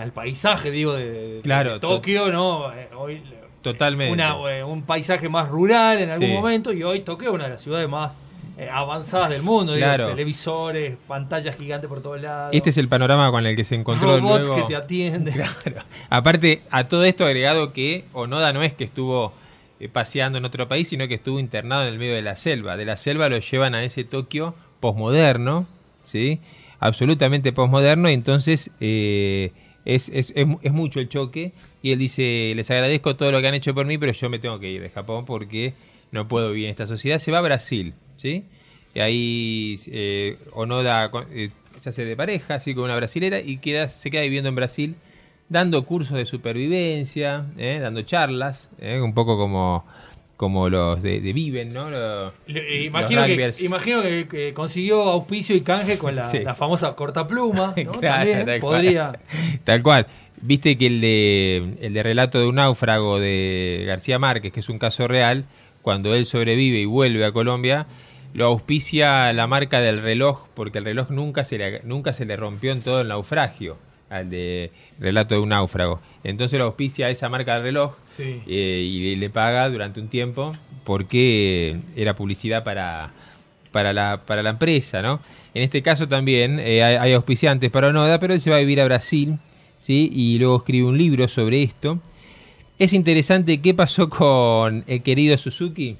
al 0.00 0.12
paisaje, 0.12 0.71
digo, 0.71 0.95
de, 0.95 1.43
Tokio, 1.81 2.33
¿no? 2.33 2.73
hoy, 2.97 3.23
Totalmente. 3.62 4.62
un 4.64 4.83
paisaje 4.83 5.28
más 5.28 5.49
rural 5.49 5.99
en 5.99 6.11
algún 6.11 6.33
momento 6.33 6.73
y 6.73 6.83
hoy 6.83 7.00
Tokio 7.00 7.28
es 7.31 7.35
una 7.35 7.45
de 7.45 7.50
las 7.50 7.62
ciudades 7.62 7.88
más 7.88 8.12
eh, 8.57 8.69
avanzadas 8.71 9.31
del 9.31 9.43
mundo, 9.43 9.73
televisores, 9.73 10.97
pantallas 11.09 11.57
gigantes 11.57 11.88
por 11.88 12.00
todos 12.00 12.21
lados. 12.21 12.50
Este 12.54 12.71
es 12.71 12.78
el 12.78 12.88
panorama 12.88 13.28
con 13.33 13.45
el 13.45 13.57
que 13.57 13.64
se 13.64 13.75
encontró 13.75 14.16
Robots 14.16 14.49
que 14.49 14.62
te 14.62 14.76
atienden. 14.76 15.43
Aparte, 16.09 16.62
a 16.71 16.87
todo 16.87 17.04
esto 17.04 17.25
agregado 17.25 17.73
que 17.73 18.04
Onoda 18.12 18.52
no 18.52 18.62
es 18.62 18.73
que 18.73 18.85
estuvo 18.85 19.33
eh, 19.81 19.88
paseando 19.88 20.38
en 20.38 20.45
otro 20.45 20.69
país, 20.69 20.87
sino 20.87 21.09
que 21.09 21.14
estuvo 21.14 21.40
internado 21.40 21.83
en 21.83 21.95
el 21.95 21.99
medio 21.99 22.14
de 22.14 22.23
la 22.23 22.37
selva. 22.37 22.76
De 22.76 22.85
la 22.85 22.97
selva 22.97 23.28
lo 23.28 23.38
llevan 23.38 23.75
a 23.75 23.83
ese 23.83 24.04
Tokio 24.04 24.54
posmoderno, 24.78 25.66
¿sí? 26.04 26.40
Absolutamente 26.78 27.52
posmoderno, 27.52 28.08
y 28.08 28.14
entonces 28.14 28.70
eh, 28.80 29.52
es, 29.84 30.08
es, 30.11 30.32
es 30.37 30.73
mucho 30.73 31.00
el 31.00 31.08
choque. 31.08 31.52
Y 31.82 31.92
él 31.92 31.99
dice, 31.99 32.52
les 32.56 32.70
agradezco 32.70 33.16
todo 33.16 33.30
lo 33.30 33.40
que 33.40 33.49
han 33.49 33.54
hecho 33.54 33.75
por 33.75 33.84
mí, 33.87 33.99
pero 33.99 34.12
yo 34.12 34.30
me 34.30 34.38
tengo 34.38 34.58
que 34.58 34.70
ir 34.70 34.80
de 34.80 34.88
Japón 34.88 35.26
porque 35.26 35.75
no 36.12 36.28
puedo 36.28 36.50
vivir 36.50 36.66
en 36.66 36.70
esta 36.70 36.87
sociedad. 36.87 37.18
Se 37.18 37.30
va 37.30 37.38
a 37.38 37.42
Brasil. 37.42 37.92
¿sí? 38.16 38.44
Y 38.94 39.00
ahí 39.00 39.78
eh, 39.88 40.38
Onoda 40.52 41.11
eh, 41.30 41.50
se 41.78 41.90
hace 41.90 42.04
de 42.04 42.16
pareja, 42.16 42.54
así 42.54 42.75
con 42.75 42.84
una 42.84 42.96
brasilera, 42.96 43.40
y 43.40 43.58
queda, 43.58 43.88
se 43.88 44.11
queda 44.11 44.23
viviendo 44.23 44.49
en 44.49 44.54
Brasil, 44.54 44.94
dando 45.49 45.84
cursos 45.84 46.16
de 46.16 46.25
supervivencia, 46.25 47.46
¿eh? 47.58 47.80
dando 47.82 48.02
charlas, 48.02 48.70
un 48.80 49.12
poco 49.12 49.37
como 49.37 49.84
como 50.37 50.69
los 50.69 51.03
de, 51.03 51.21
Viven, 51.21 51.73
¿no? 51.73 51.88
imagino, 52.47 53.25
que, 53.25 53.55
imagino 53.61 54.03
que, 54.03 54.53
consiguió 54.55 55.03
auspicio 55.03 55.55
y 55.55 55.61
canje 55.61 55.99
con 55.99 56.17
la, 56.17 56.55
famosa 56.57 56.95
cortapluma, 56.97 57.75
¿no? 57.85 57.93
También 58.00 58.47
tal 58.47 58.61
podría. 58.61 59.09
Cual. 59.09 59.21
Tal 59.64 59.83
cual. 59.83 60.07
Viste 60.41 60.76
que 60.76 60.88
el 60.88 61.00
de, 61.00 61.76
el 61.81 61.95
de 61.95 62.03
relato 62.03 62.38
de 62.38 62.47
un 62.47 62.57
náufrago 62.57 63.19
de 63.19 63.85
García 63.87 64.19
Márquez, 64.19 64.53
que 64.53 64.61
es 64.61 64.69
un 64.69 64.79
caso 64.79 65.09
real, 65.09 65.47
cuando 65.81 66.14
él 66.14 66.26
sobrevive 66.26 66.81
y 66.81 66.85
vuelve 66.85 67.25
a 67.25 67.33
Colombia, 67.33 67.87
lo 68.35 68.47
auspicia 68.47 69.33
la 69.33 69.47
marca 69.47 69.81
del 69.81 70.03
reloj, 70.03 70.49
porque 70.55 70.79
el 70.79 70.85
reloj 70.85 71.11
nunca 71.11 71.45
se 71.45 71.57
le, 71.57 71.81
nunca 71.85 72.12
se 72.12 72.26
le 72.26 72.37
rompió 72.37 72.73
en 72.73 72.83
todo 72.83 73.00
el 73.00 73.09
naufragio, 73.09 73.79
al 74.11 74.29
de 74.29 74.73
relato 74.99 75.37
de 75.37 75.41
un 75.41 75.50
náufrago. 75.50 76.00
Entonces 76.25 76.59
lo 76.59 76.64
auspicia 76.64 77.11
esa 77.11 77.28
marca 77.28 77.54
del 77.54 77.62
reloj 77.62 77.93
eh, 78.19 78.43
y 78.47 79.14
le 79.16 79.31
paga 79.31 79.69
durante 79.69 80.00
un 80.00 80.09
tiempo 80.09 80.52
porque 80.85 81.78
era 81.95 82.16
publicidad 82.16 82.64
para, 82.64 83.12
para, 83.71 83.93
la, 83.93 84.23
para 84.25 84.43
la 84.43 84.50
empresa, 84.50 85.02
¿no? 85.02 85.21
En 85.52 85.62
este 85.62 85.83
caso 85.83 86.09
también 86.09 86.59
eh, 86.59 86.83
hay, 86.83 87.12
auspiciantes 87.12 87.71
para 87.71 87.88
Onoda, 87.88 88.19
pero 88.19 88.35
él 88.35 88.40
se 88.40 88.50
va 88.50 88.57
a 88.57 88.61
vivir 88.61 88.81
a 88.81 88.87
Brasil, 88.87 89.38
¿sí? 89.81 90.11
Y 90.12 90.38
luego 90.38 90.57
escribe 90.57 90.88
un 90.88 90.99
libro 90.99 91.28
sobre 91.28 91.62
esto. 91.62 92.00
Es 92.78 92.93
interesante 92.93 93.61
qué 93.61 93.75
pasó 93.75 94.09
con 94.09 94.83
el 94.88 95.02
querido 95.02 95.38
Suzuki 95.38 95.99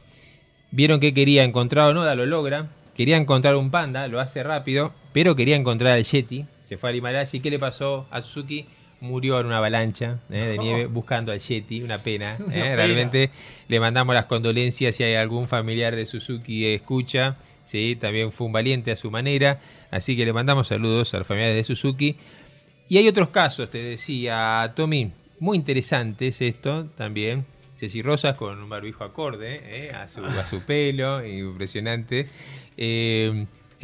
Vieron 0.77 0.98
que 0.98 1.14
quería 1.14 1.44
encontrar 1.44 1.90
Onoda, 1.90 2.16
lo 2.16 2.27
logra. 2.27 2.66
Quería 2.96 3.16
encontrar 3.16 3.55
un 3.55 3.70
panda, 3.70 4.09
lo 4.09 4.18
hace 4.18 4.42
rápido, 4.42 4.92
pero 5.12 5.37
quería 5.37 5.55
encontrar 5.55 5.92
al 5.92 6.03
Yeti. 6.03 6.46
Se 6.64 6.77
fue 6.77 6.90
al 6.90 6.96
Himalaya 6.96 7.31
y 7.33 7.38
¿qué 7.38 7.48
le 7.48 7.61
pasó 7.61 8.09
a 8.11 8.20
Suzuki? 8.20 8.66
Murió 9.05 9.38
en 9.40 9.47
una 9.47 9.59
avalancha 9.59 10.19
eh, 10.31 10.38
de 10.38 10.59
nieve 10.59 10.87
buscando 10.90 11.33
al 11.33 11.38
Yeti, 11.38 11.83
una 11.83 12.03
pena. 12.03 12.38
Eh. 12.51 12.77
Realmente 12.77 13.31
le 13.69 13.81
mandamos 13.81 14.14
las 14.14 14.27
condolencias 14.27 14.97
si 14.97 15.03
hay 15.03 15.14
algún 15.14 15.49
familiar 15.49 15.97
de 15.97 16.07
Suzuki 16.07 16.62
que 16.62 16.75
escucha. 16.75 17.37
¿sí? 17.67 17.97
También 18.01 18.33
fue 18.33 18.47
un 18.47 18.53
valiente 18.53 18.93
a 18.93 18.97
su 18.97 19.11
manera. 19.11 19.61
Así 19.90 20.17
que 20.17 20.25
le 20.25 20.33
mandamos 20.33 20.69
saludos 20.69 21.14
a 21.14 21.19
los 21.19 21.27
familiares 21.27 21.57
de 21.57 21.64
Suzuki. 21.64 22.17
Y 22.88 22.99
hay 22.99 23.09
otros 23.09 23.31
casos, 23.31 23.71
te 23.71 23.83
decía 23.83 24.73
Tommy, 24.77 25.12
muy 25.38 25.57
interesantes 25.57 26.40
esto 26.40 26.87
también. 26.97 27.47
Ceci 27.77 28.03
Rosas 28.03 28.37
con 28.37 28.62
un 28.62 28.69
barbijo 28.69 29.05
acorde 29.05 29.61
eh, 29.64 29.93
a, 29.93 30.09
su, 30.09 30.25
a, 30.25 30.47
su, 30.47 30.61
pelo, 30.67 31.27
impresionante. 31.27 32.29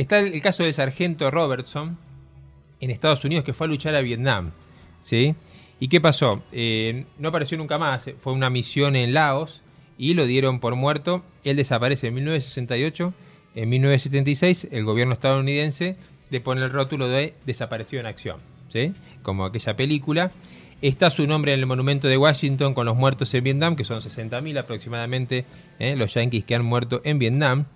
Está 0.01 0.21
el, 0.21 0.41
caso 0.41 0.63
del 0.63 0.73
sargento 0.73 1.31
Robertson 1.31 1.99
en 2.81 2.91
Estados 2.91 3.23
Unidos 3.23 3.45
que 3.45 3.53
fue 3.53 3.67
a 3.67 3.69
luchar 3.69 3.95
a 3.95 4.01
Vietnam. 4.01 4.53
¿Sí? 5.01 5.35
¿Y 5.79 5.89
qué 5.89 6.01
pasó? 6.01 6.43
Eh, 6.53 7.07
no 7.19 7.31
apareció 7.31 7.57
nunca 7.57 7.79
más, 7.79 8.11
fue 8.21 8.33
una 8.33 8.51
misión 8.51 8.97
en 8.97 9.15
Laos 9.15 9.63
y 9.97 10.15
lo 10.15 10.27
dieron 10.27 10.61
por 10.61 10.77
muerto. 10.77 11.23
Él 11.45 11.57
desaparece 11.57 12.09
en 12.09 12.15
1968. 12.15 13.15
En 13.55 13.69
1976 13.69 14.69
el 14.71 14.85
gobierno 14.85 15.15
estadounidense 15.15 15.97
le 16.31 16.41
pone 16.41 16.63
el 16.63 16.71
rótulo 16.71 17.09
de 17.09 17.35
desaparecido 17.47 18.01
en 18.01 18.07
acción, 18.07 18.41
¿sí? 18.73 18.93
como 19.23 19.45
aquella 19.45 19.77
película. 19.77 20.33
Está 20.83 21.11
su 21.11 21.27
nombre 21.27 21.53
en 21.53 21.61
el 21.61 21.67
monumento 21.67 22.09
de 22.09 22.17
Washington 22.17 22.73
con 22.73 22.87
los 22.87 22.97
muertos 22.97 23.35
en 23.35 23.45
Vietnam, 23.45 23.77
que 23.77 23.85
son 23.85 24.01
60.000 24.01 24.59
aproximadamente, 24.59 25.45
¿eh? 25.79 25.95
los 25.97 26.15
yanquis 26.15 26.45
que 26.45 26.55
han 26.55 26.65
muerto 26.65 27.03
en 27.05 27.19
Vietnam. 27.19 27.67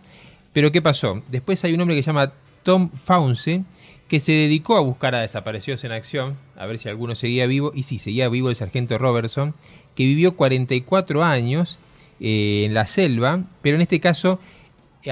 Pero 0.54 0.72
¿qué 0.72 0.80
pasó? 0.80 1.22
Después 1.28 1.62
hay 1.64 1.74
un 1.74 1.80
hombre 1.82 1.96
que 1.96 2.02
se 2.02 2.06
llama 2.06 2.32
Tom 2.64 2.90
Fauci, 3.04 3.62
que 4.08 4.18
se 4.18 4.32
dedicó 4.32 4.76
a 4.76 4.80
buscar 4.80 5.14
a 5.14 5.20
desaparecidos 5.20 5.84
en 5.84 5.92
acción, 5.92 6.36
a 6.56 6.66
ver 6.66 6.78
si 6.78 6.88
alguno 6.88 7.14
seguía 7.14 7.46
vivo, 7.46 7.70
y 7.74 7.84
sí, 7.84 7.98
seguía 7.98 8.28
vivo 8.28 8.50
el 8.50 8.56
sargento 8.56 8.98
Robertson, 8.98 9.54
que 9.94 10.04
vivió 10.04 10.36
44 10.36 11.22
años 11.22 11.78
eh, 12.18 12.64
en 12.64 12.74
la 12.74 12.86
selva, 12.86 13.44
pero 13.62 13.76
en 13.76 13.82
este 13.82 14.00
caso 14.00 14.40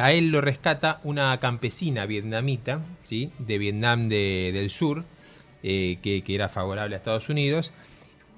a 0.00 0.12
él 0.12 0.30
lo 0.30 0.40
rescata 0.40 1.00
una 1.04 1.38
campesina 1.38 2.06
vietnamita, 2.06 2.80
¿sí? 3.02 3.30
de 3.38 3.58
Vietnam 3.58 4.08
del 4.08 4.70
Sur, 4.70 5.04
eh, 5.62 5.98
que, 6.02 6.22
era 6.28 6.48
favorable 6.48 6.94
a 6.94 6.98
Estados 6.98 7.28
Unidos. 7.28 7.72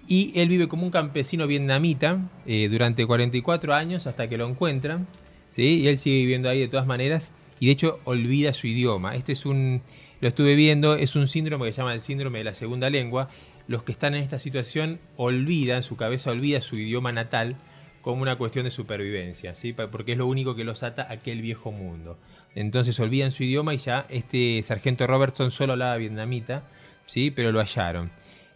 Y 0.07 0.33
él 0.35 0.48
vive 0.48 0.68
como 0.68 0.85
un 0.85 0.90
campesino 0.90 1.46
vietnamita 1.46 2.18
eh, 2.46 2.68
durante 2.70 3.07
44 3.07 3.74
años 3.74 4.07
hasta 4.07 4.29
que 4.29 4.37
lo 4.37 4.48
encuentran. 4.48 5.07
¿sí? 5.50 5.81
Y 5.81 5.88
él 5.88 5.98
sigue 5.98 6.18
viviendo 6.18 6.48
ahí 6.48 6.61
de 6.61 6.68
todas 6.68 6.87
maneras. 6.87 7.31
Y 7.61 7.67
de 7.67 7.73
hecho 7.73 8.01
olvida 8.05 8.53
su 8.53 8.67
idioma. 8.67 9.14
Este 9.14 9.33
es 9.33 9.47
un, 9.47 9.83
lo 10.21 10.29
estuve 10.29 10.55
viendo, 10.55 10.97
es 10.97 11.17
un 11.17 11.29
síndrome 11.29 11.67
que 11.67 11.73
se 11.73 11.79
llama 11.79 11.95
el 11.95 12.01
síndrome 12.01 12.38
de 12.38 12.45
la 12.45 12.55
segunda 12.55 12.90
lengua. 12.90 13.29
Los 13.67 13.83
que 13.83 13.93
están 13.93 14.14
en 14.14 14.23
esta 14.23 14.38
situación 14.38 15.01
olvidan, 15.17 15.83
su 15.83 15.97
cabeza 15.97 16.31
olvida 16.31 16.61
su 16.61 16.77
idioma 16.77 17.12
natal 17.12 17.57
como 18.03 18.21
una 18.21 18.37
cuestión 18.37 18.64
de 18.67 18.71
supervivencia, 18.71 19.55
¿sí? 19.55 19.73
porque 19.73 20.12
es 20.12 20.19
lo 20.19 20.27
único 20.27 20.55
que 20.55 20.64
los 20.64 20.83
ata 20.83 21.03
a 21.03 21.12
aquel 21.12 21.40
viejo 21.40 21.73
mundo. 21.73 22.19
Entonces 22.55 23.01
olvidan 23.01 23.33
su 23.33 23.45
idioma 23.45 23.73
y 23.73 23.79
ya 23.79 24.07
este 24.11 24.62
sargento 24.62 25.07
Robertson 25.07 25.51
solo 25.51 25.73
hablaba 25.73 25.97
vietnamita 25.97 26.64
¿sí? 27.07 27.31
pero 27.31 27.53
lo 27.53 27.61
hallaron. 27.61 28.11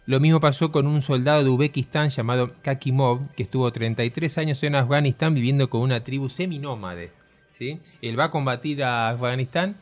Lo 0.05 0.19
mismo 0.19 0.39
pasó 0.39 0.71
con 0.71 0.87
un 0.87 1.01
soldado 1.01 1.43
de 1.43 1.49
Uzbekistán 1.49 2.09
llamado 2.09 2.51
Kakimov, 2.61 3.29
que 3.35 3.43
estuvo 3.43 3.71
33 3.71 4.37
años 4.39 4.63
en 4.63 4.75
Afganistán 4.75 5.35
viviendo 5.35 5.69
con 5.69 5.81
una 5.81 6.03
tribu 6.03 6.29
seminómade. 6.29 7.11
¿Sí? 7.59 7.79
Él 8.01 8.17
va 8.17 8.25
a 8.25 8.31
combatir 8.31 8.83
a 8.83 9.09
Afganistán 9.09 9.75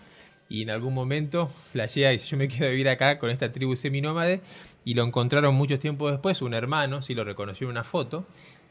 y 0.49 0.63
en 0.63 0.71
algún 0.71 0.93
momento 0.93 1.47
flashea 1.47 2.11
y 2.11 2.13
dice, 2.13 2.27
yo 2.27 2.37
me 2.37 2.47
quiero 2.47 2.69
vivir 2.69 2.89
acá 2.89 3.19
con 3.19 3.29
esta 3.29 3.51
tribu 3.51 3.75
seminómade 3.75 4.41
y 4.83 4.95
lo 4.95 5.03
encontraron 5.03 5.53
muchos 5.53 5.79
tiempos 5.79 6.11
después, 6.11 6.41
un 6.41 6.53
hermano, 6.53 7.01
sí 7.01 7.13
lo 7.13 7.23
reconoció 7.23 7.67
en 7.67 7.71
una 7.71 7.83
foto, 7.83 8.25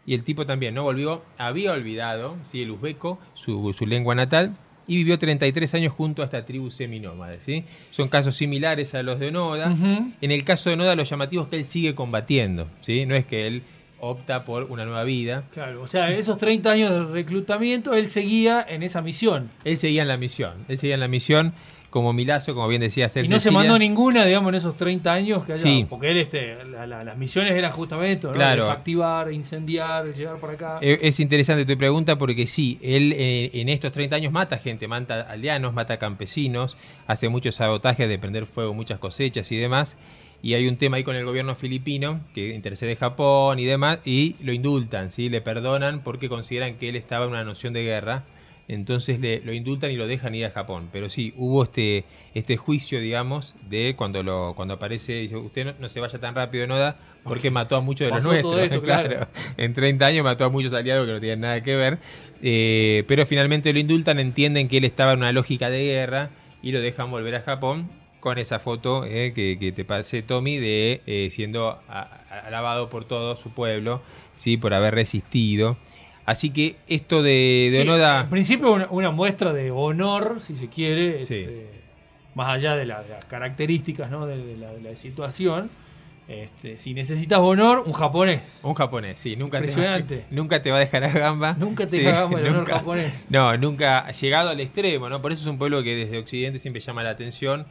y 0.06 0.14
el 0.14 0.24
tipo 0.24 0.46
también 0.46 0.74
no 0.74 0.82
volvió, 0.82 1.22
había 1.38 1.72
olvidado 1.72 2.36
¿sí? 2.42 2.62
el 2.62 2.70
uzbeco, 2.70 3.18
su, 3.34 3.72
su 3.72 3.86
lengua 3.86 4.14
natal, 4.14 4.56
y 4.88 4.96
vivió 4.96 5.18
33 5.18 5.74
años 5.74 5.92
junto 5.92 6.22
a 6.22 6.26
esta 6.26 6.44
tribu 6.44 6.70
seminómade. 6.70 7.40
¿sí? 7.40 7.64
Son 7.90 8.08
casos 8.08 8.36
similares 8.36 8.94
a 8.94 9.02
los 9.02 9.18
de 9.18 9.28
Onoda. 9.28 9.76
En 10.20 10.30
el 10.30 10.44
caso 10.44 10.70
de 10.70 10.74
Onoda, 10.74 10.94
lo 10.94 11.02
llamativo 11.02 11.42
es 11.42 11.48
que 11.48 11.56
él 11.56 11.64
sigue 11.64 11.94
combatiendo. 11.94 12.68
¿sí? 12.82 13.04
No 13.04 13.16
es 13.16 13.26
que 13.26 13.46
él 13.46 13.62
opta 14.00 14.44
por 14.44 14.64
una 14.64 14.84
nueva 14.84 15.04
vida. 15.04 15.44
Claro, 15.52 15.82
o 15.82 15.88
sea, 15.88 16.10
esos 16.10 16.38
30 16.38 16.70
años 16.70 16.90
de 16.90 17.04
reclutamiento, 17.04 17.94
él 17.94 18.08
seguía 18.08 18.64
en 18.68 18.82
esa 18.82 19.02
misión. 19.02 19.50
Él 19.64 19.76
seguía 19.76 20.02
en 20.02 20.08
la 20.08 20.16
misión. 20.16 20.64
Él 20.68 20.78
seguía 20.78 20.94
en 20.94 21.00
la 21.00 21.08
misión. 21.08 21.54
como 21.90 22.12
Milazo, 22.12 22.54
como 22.54 22.68
bien 22.68 22.82
decía 22.82 23.10
Y 23.14 23.28
no 23.28 23.38
se 23.38 23.50
mandó 23.50 23.78
ninguna, 23.78 24.26
digamos, 24.26 24.50
en 24.50 24.56
esos 24.56 24.76
30 24.76 25.12
años 25.12 25.44
que 25.44 25.54
haya, 25.54 25.86
porque 25.88 26.10
él, 26.10 26.18
este, 26.18 26.56
las 26.66 27.16
misiones 27.16 27.52
eran 27.52 27.72
justamente 27.72 28.28
desactivar, 28.28 29.32
incendiar, 29.32 30.12
llegar 30.12 30.36
por 30.36 30.50
acá. 30.50 30.78
Eh, 30.82 30.98
es 31.02 31.20
interesante 31.20 31.64
tu 31.64 31.78
pregunta 31.78 32.18
porque 32.18 32.46
sí, 32.46 32.78
él 32.82 33.14
eh, 33.16 33.50
en 33.54 33.70
estos 33.70 33.92
30 33.92 34.16
años 34.16 34.32
mata 34.32 34.58
gente, 34.58 34.86
mata 34.88 35.22
aldeanos, 35.22 35.72
mata 35.72 35.96
campesinos, 35.96 36.76
hace 37.06 37.30
muchos 37.30 37.54
sabotajes 37.54 38.06
de 38.06 38.18
prender 38.18 38.44
fuego 38.44 38.74
muchas 38.74 38.98
cosechas 38.98 39.50
y 39.50 39.56
demás. 39.56 39.96
Y 40.42 40.54
hay 40.54 40.68
un 40.68 40.76
tema 40.76 40.96
ahí 40.98 41.04
con 41.04 41.16
el 41.16 41.24
gobierno 41.24 41.54
filipino 41.54 42.20
que 42.34 42.54
intercede 42.54 42.96
Japón 42.96 43.58
y 43.58 43.64
demás, 43.64 43.98
y 44.04 44.36
lo 44.42 44.52
indultan, 44.52 45.10
¿sí? 45.10 45.28
le 45.28 45.40
perdonan 45.40 46.02
porque 46.02 46.28
consideran 46.28 46.76
que 46.76 46.88
él 46.88 46.96
estaba 46.96 47.24
en 47.24 47.32
una 47.32 47.44
noción 47.44 47.72
de 47.72 47.82
guerra 47.82 48.24
entonces 48.68 49.20
le, 49.20 49.40
lo 49.40 49.52
indultan 49.52 49.92
y 49.92 49.96
lo 49.96 50.06
dejan 50.06 50.34
ir 50.34 50.46
a 50.46 50.50
Japón. 50.50 50.88
Pero 50.92 51.08
sí, 51.08 51.32
hubo 51.36 51.62
este, 51.62 52.04
este 52.34 52.56
juicio, 52.56 53.00
digamos, 53.00 53.54
de 53.68 53.94
cuando 53.96 54.22
lo 54.22 54.54
cuando 54.56 54.74
aparece, 54.74 55.14
dice, 55.14 55.36
usted 55.36 55.74
no, 55.78 55.88
se 55.88 56.00
vaya 56.00 56.18
tan 56.18 56.34
rápido, 56.34 56.66
Noda, 56.66 56.96
porque 57.22 57.50
mató 57.50 57.76
a 57.76 57.80
muchos 57.80 58.08
de 58.08 58.14
los 58.14 58.24
nuestros. 58.24 58.68
claro. 58.82 59.28
En 59.56 59.72
30 59.72 60.06
años 60.06 60.24
mató 60.24 60.44
a 60.44 60.50
muchos 60.50 60.72
aliados 60.72 61.06
que 61.06 61.12
no 61.12 61.20
tienen 61.20 61.40
nada 61.40 61.62
que 61.62 61.76
ver. 61.76 61.98
Eh, 62.42 63.04
pero 63.06 63.24
finalmente 63.26 63.72
lo 63.72 63.78
indultan, 63.78 64.18
entienden 64.18 64.68
que 64.68 64.78
él 64.78 64.84
estaba 64.84 65.12
en 65.12 65.18
una 65.18 65.32
lógica 65.32 65.70
de 65.70 65.84
guerra 65.84 66.30
y 66.60 66.72
lo 66.72 66.80
dejan 66.80 67.10
volver 67.10 67.36
a 67.36 67.42
Japón 67.42 67.88
con 68.20 68.38
esa 68.38 68.58
foto 68.58 69.04
eh, 69.04 69.32
que, 69.34 69.72
te 69.72 69.84
pasé, 69.84 70.22
Tommy, 70.22 70.58
de 70.58 71.02
eh, 71.06 71.28
siendo 71.30 71.78
alabado 72.44 72.88
por 72.90 73.04
todo 73.04 73.36
su 73.36 73.50
pueblo, 73.50 74.02
¿sí? 74.34 74.56
por 74.56 74.74
haber 74.74 74.94
resistido. 74.94 75.76
Así 76.26 76.50
que 76.50 76.74
esto 76.88 77.22
de, 77.22 77.68
de 77.70 77.82
Onoda. 77.82 78.22
En 78.22 78.28
principio, 78.28 78.88
una, 78.90 79.10
muestra 79.12 79.52
de 79.52 79.70
honor, 79.70 80.40
si 80.44 80.56
se 80.56 80.68
quiere, 80.68 81.22
este, 81.22 81.68
más 82.34 82.48
allá 82.48 82.74
de, 82.74 82.84
las 82.84 83.04
características 83.28 84.10
¿no? 84.10 84.26
de, 84.26 84.56
la, 84.56 84.96
situación. 84.96 85.70
Este, 86.26 86.76
si 86.76 86.92
necesitas 86.94 87.38
honor, 87.38 87.84
un 87.86 87.92
japonés. 87.92 88.42
Un 88.64 88.74
japonés, 88.74 89.20
sí. 89.20 89.36
Nunca 89.36 89.62
Te, 89.62 90.24
nunca 90.32 90.60
te 90.60 90.72
va 90.72 90.78
a 90.78 90.80
dejar 90.80 91.04
a 91.04 91.10
gamba. 91.10 91.54
Nunca 91.56 91.86
te 91.86 91.98
deja 91.98 92.22
gamba 92.22 92.40
el 92.40 92.48
honor 92.48 92.66
japonés. 92.66 93.14
No, 93.28 93.56
nunca 93.56 94.00
ha 94.00 94.10
llegado 94.10 94.50
al 94.50 94.58
extremo, 94.58 95.08
¿no? 95.08 95.22
Por 95.22 95.30
eso 95.30 95.42
es 95.42 95.46
un 95.46 95.58
pueblo 95.58 95.84
que 95.84 95.94
desde 95.94 96.18
Occidente 96.18 96.58
siempre 96.58 96.80
llama 96.80 97.04
la 97.04 97.10
atención. 97.10 97.66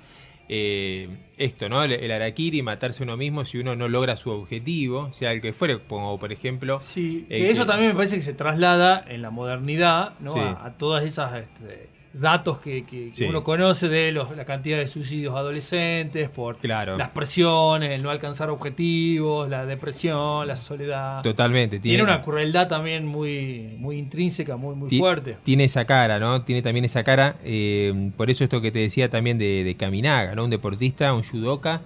Eh, 0.47 1.10
esto, 1.38 1.69
¿no? 1.69 1.84
El, 1.84 1.91
el, 1.91 2.12
arakiri, 2.12 2.62
matarse 2.62 3.03
uno 3.03 3.17
mismo 3.17 3.45
si 3.45 3.58
uno 3.58 3.75
no 3.75 3.89
logra 3.89 4.15
su 4.15 4.29
objetivo, 4.29 5.12
sea 5.12 5.31
el 5.31 5.41
que 5.41 5.53
fuere, 5.53 5.79
como 5.79 6.19
por 6.19 6.31
ejemplo... 6.31 6.79
Sí, 6.81 7.25
que 7.27 7.49
eso 7.49 7.65
también 7.65 7.89
me 7.89 7.95
parece 7.95 8.15
que 8.15 8.21
se 8.21 8.34
traslada 8.34 9.03
en 9.08 9.21
la 9.21 9.31
modernidad, 9.31 10.13
¿no? 10.19 10.31
A, 10.36 10.73
todas 10.77 11.03
esas... 11.03 11.34
Este, 11.41 11.94
datos 12.19 12.60
que, 12.60 13.12
uno 13.28 13.43
conoce 13.43 13.88
de 13.88 14.12
los, 14.12 14.36
la 14.36 14.45
cantidad 14.45 14.78
de 14.78 14.88
suicidios 14.88 15.36
adolescentes, 15.36 16.30
por 16.30 16.58
las 16.63 17.10
presiones, 17.10 17.91
el 17.91 18.04
no 18.04 18.10
alcanzar 18.10 18.49
objetivos, 18.49 19.49
la 19.49 19.65
depresión, 19.65 20.47
la 20.47 20.56
soledad. 20.56 21.21
Totalmente. 21.21 21.80
Tiene, 21.80 22.04
una 22.04 22.21
crueldad 22.21 22.67
también 22.67 23.06
muy, 23.06 23.75
muy 23.78 23.97
intrínseca, 23.97 24.56
muy, 24.56 24.75
muy 24.75 24.97
fuerte. 24.97 25.38
Tiene 25.43 25.65
esa 25.65 25.86
cara, 25.86 26.19
¿no? 26.19 26.43
Tiene 26.43 26.62
también 26.62 26.86
esa 26.86 27.04
cara. 27.04 27.36
Eh, 27.43 28.12
por 28.15 28.30
eso 28.30 28.43
esto 28.43 28.62
que 28.62 28.71
te 28.71 28.80
decía 28.80 29.10
también 29.10 29.38
de, 29.38 29.63
de 29.63 29.75
Kaminaga, 29.75 30.36
¿no? 30.36 30.45
Un 30.45 30.49
deportista, 30.49 31.13
un 31.13 31.23
judoka 31.23 31.82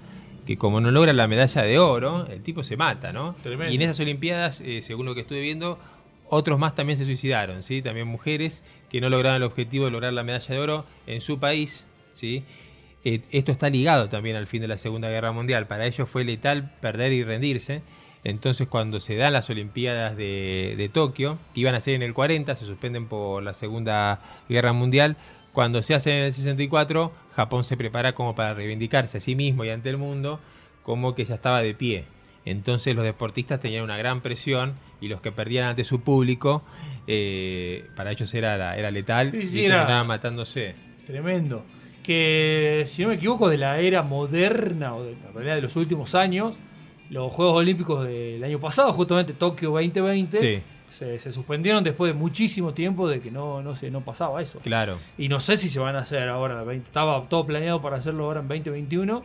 que 0.50 0.58
como 0.58 0.82
no 0.82 0.89
logra 0.89 1.13
la 1.13 1.28
medalla 1.28 1.62
de 1.62 1.78
oro, 1.78 2.26
el 2.26 2.42
tipo 2.42 2.63
se 2.63 2.76
mata, 2.76 3.13
¿no? 3.13 3.36
Y 3.70 3.76
en 3.76 3.82
esas 3.84 4.00
Olimpiadas, 4.00 4.62
eh, 4.62 4.82
según 4.82 5.06
lo 5.06 5.13
que 5.13 5.22
estuve 5.22 5.42
viendo, 5.42 5.78
otros 6.30 6.60
más 6.60 6.76
también 6.76 6.98
se 6.98 7.06
suicidaron, 7.06 7.63
¿sí? 7.63 7.82
También 7.82 8.08
mujeres 8.08 8.63
que 8.89 9.02
no 9.02 9.10
lograron 9.10 9.38
el 9.38 9.44
objetivo 9.44 9.86
de 9.86 9.92
lograr 9.92 10.13
la 10.13 10.24
medalla 10.24 10.54
de 10.54 10.60
oro 10.60 10.86
en 11.08 11.22
su 11.22 11.39
país, 11.39 11.86
¿sí? 12.13 12.44
Eh, 13.04 13.22
esto 13.32 13.52
está 13.52 13.70
ligado 13.70 14.10
también 14.10 14.36
al 14.36 14.48
fin 14.48 14.62
de 14.62 14.68
la 14.68 14.78
Segunda 14.78 15.10
Guerra 15.10 15.32
Mundial. 15.32 15.68
Para 15.68 15.86
ellos 15.86 16.10
fue 16.10 16.24
letal 16.24 16.72
perder 16.82 17.13
y 17.13 17.24
rendirse. 17.24 17.82
Entonces 18.24 18.68
cuando 18.68 19.00
se 19.00 19.15
dan 19.15 19.34
las 19.34 19.50
Olimpiadas 19.50 20.18
de, 20.18 20.89
Tokio, 20.94 21.38
que 21.54 21.62
iban 21.62 21.76
a 21.76 21.80
ser 21.80 21.96
en 21.96 22.04
el 22.04 22.13
40, 22.13 22.56
se 22.56 22.65
suspenden 22.65 23.08
por 23.08 23.42
la 23.42 23.54
Segunda 23.54 24.22
Guerra 24.50 24.74
Mundial, 24.74 25.15
cuando 25.54 25.82
se 25.82 25.96
hacen 25.96 26.15
en 26.15 26.24
el 26.26 26.34
64, 26.34 27.12
Japón 27.36 27.63
se 27.63 27.78
prepara 27.78 28.13
como 28.13 28.36
para 28.36 28.54
reivindicarse 28.54 29.18
a 29.18 29.22
sí 29.22 29.36
mismo 29.36 29.63
y 29.63 29.70
ante 29.70 29.89
el 29.89 29.98
mundo 29.98 30.39
como 30.84 31.15
que 31.15 31.26
ya 31.26 31.36
estaba 31.36 31.62
de 31.62 31.74
pie. 31.74 32.06
Entonces 32.46 32.96
los 32.96 33.06
deportistas 33.06 33.60
tenían 33.60 33.84
una 33.84 33.98
gran 33.98 34.22
presión 34.22 34.76
y 35.01 35.07
los 35.07 35.21
que 35.21 35.31
perdían 35.31 35.69
ante 35.69 35.83
su 35.83 36.01
público, 36.01 36.63
eh, 37.07 37.88
para 37.95 38.12
ellos 38.12 38.33
era, 38.33 38.77
era 38.77 38.91
letal 38.91 39.33
y 39.33 39.65
era 39.65 40.03
matándose. 40.03 40.75
Tremendo. 41.05 41.63
Que, 42.03 42.83
si 42.88 43.01
no 43.01 43.09
me 43.09 43.15
equivoco, 43.15 43.49
de 43.49 43.57
la 43.57 43.79
era 43.79 44.01
moderna, 44.01 44.95
o 44.95 45.03
de, 45.03 45.12
en 45.12 45.33
realidad 45.33 45.55
de 45.55 45.62
los 45.62 45.75
últimos 45.75 46.15
años, 46.15 46.57
los 47.09 47.31
Juegos 47.31 47.55
Olímpicos 47.55 48.07
del 48.07 48.43
año 48.43 48.59
pasado, 48.59 48.93
justamente 48.93 49.33
Tokio 49.33 49.71
2020, 49.71 50.63
se, 50.89 51.31
suspendieron 51.31 51.83
después 51.83 52.13
de 52.13 52.17
muchísimo 52.17 52.73
tiempo 52.73 53.07
de 53.07 53.19
que 53.19 53.31
no, 53.31 53.62
no, 53.62 53.75
se, 53.75 53.91
no 53.91 54.01
pasaba 54.01 54.41
eso. 54.41 54.59
Claro. 54.59 54.97
Y 55.17 55.29
no 55.29 55.39
sé 55.39 55.57
si 55.57 55.69
se 55.69 55.79
van 55.79 55.95
a 55.95 55.99
hacer 55.99 56.29
ahora, 56.29 56.63
estaba 56.73 57.27
todo 57.27 57.45
planeado 57.45 57.81
para 57.81 57.97
hacerlo 57.97 58.25
ahora 58.25 58.41
en 58.41 58.47
2021. 58.47 59.23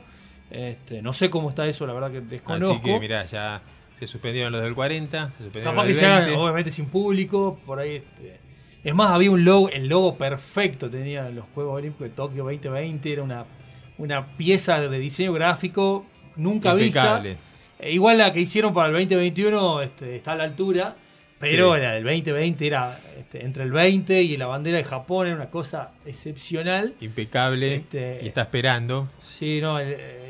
Este, 0.51 1.03
no 1.03 1.13
sé 1.13 1.31
cómo 1.31 1.51
está 1.51 1.67
eso, 1.67 1.87
la 1.87 1.95
verdad 1.95 2.13
que 2.13 2.21
desconozco. 2.21 2.75
Así 2.75 2.83
que, 2.83 3.01
mira, 3.01 3.25
ya 3.27 3.63
se 4.07 4.13
suspendieron 4.13 4.53
los 4.53 4.63
del 4.63 4.75
40, 4.75 5.31
se 5.31 5.45
suspendieron 5.45 5.75
Capaz 5.75 5.87
que 5.87 5.95
se 5.95 6.07
hagan, 6.07 6.35
obviamente 6.35 6.71
sin 6.71 6.87
público, 6.87 7.59
por 7.67 7.79
ahí. 7.79 7.97
Este, 7.97 8.41
es 8.83 8.95
más, 8.95 9.11
había 9.11 9.31
un 9.31 9.45
logo, 9.45 9.71
el 9.71 9.89
logo 9.89 10.17
perfecto 10.17 10.91
tenía 10.91 11.29
los 11.31 11.47
Juegos 11.55 11.77
Olímpicos 11.77 12.09
de 12.09 12.15
Tokio 12.15 12.45
2020, 12.45 13.13
era 13.13 13.23
una, 13.23 13.47
una 13.97 14.37
pieza 14.37 14.81
de 14.81 14.99
diseño 14.99 15.33
gráfico 15.33 16.05
nunca 16.37 16.75
vista. 16.75 17.23
E 17.79 17.93
igual 17.93 18.19
la 18.19 18.33
que 18.33 18.41
hicieron 18.41 18.73
para 18.73 18.89
el 18.89 18.95
2021 18.95 19.83
este, 19.83 20.17
está 20.17 20.33
a 20.33 20.37
la 20.37 20.45
altura, 20.45 20.97
pero 21.51 21.77
la 21.77 21.93
del 21.93 22.05
2020 22.05 22.67
era 22.67 22.99
este, 23.19 23.45
entre 23.45 23.65
el 23.65 23.73
20 23.73 24.23
y 24.23 24.37
la 24.37 24.47
bandera 24.47 24.79
de 24.79 24.85
Japón, 24.85 25.27
era 25.27 25.37
una 25.37 25.51
cosa 25.51 25.93
excepcional. 26.07 26.95
Impecable. 27.01 27.75
Este, 27.77 28.21
y 28.23 28.29
está 28.29 28.43
esperando. 28.43 29.09
Sí, 29.19 29.61
no, 29.61 29.81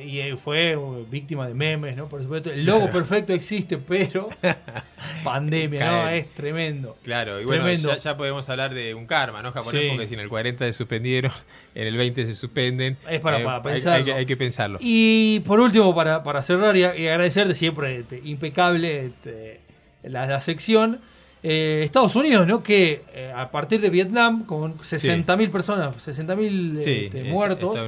y 0.05 0.21
eh, 0.21 0.37
fue 0.37 0.79
víctima 1.11 1.49
de 1.49 1.55
memes, 1.55 1.97
¿no? 1.97 2.09
Por 2.09 2.23
supuesto. 2.23 2.51
El 2.51 2.65
logo 2.65 2.91
perfecto 2.91 3.33
existe, 3.33 3.79
pero 3.79 4.29
pandemia, 5.25 5.91
¿no? 5.91 6.09
Es 6.11 6.33
tremendo. 6.35 6.97
Claro, 7.03 7.41
y 7.41 7.45
bueno, 7.45 7.71
ya, 7.73 8.17
podemos 8.17 8.49
hablar 8.49 8.75
de 8.75 8.95
un 8.95 9.07
karma, 9.07 9.43
¿no? 9.43 9.53
Japonés, 9.53 9.91
porque 9.91 10.09
si 10.09 10.15
en 10.15 10.21
el 10.21 10.29
40 10.29 10.65
se 10.67 10.73
suspendieron, 10.73 11.33
en 11.75 11.87
el 11.87 11.97
20 11.97 12.27
se 12.27 12.35
suspenden. 12.35 12.97
Es 13.09 13.21
para, 13.21 13.41
eh, 13.41 13.61
pensarlo. 13.63 14.15
Hay, 14.15 14.27
que, 14.27 14.37
pensarlo. 14.37 14.79
Y 14.81 15.41
por 15.41 15.61
último, 15.61 15.95
para, 15.95 16.23
para 16.23 16.43
cerrar 16.43 16.77
y, 16.77 16.85
agradecerte 16.85 17.55
siempre, 17.55 18.01
este, 18.01 18.21
impecable 18.25 19.07
este, 19.07 19.61
la, 20.09 20.41
sección. 20.41 21.01
Eh, 21.43 21.83
Estados 21.85 22.17
Unidos, 22.17 22.47
¿no? 22.47 22.63
Que 22.63 23.03
eh, 23.13 23.31
a 23.35 23.51
partir 23.51 23.81
de 23.81 23.91
Vietnam, 23.91 24.47
con 24.47 24.79
60.000 24.79 25.51
personas, 25.51 25.95
60.000 25.97 26.79
este, 26.79 27.25
muertos, 27.25 27.79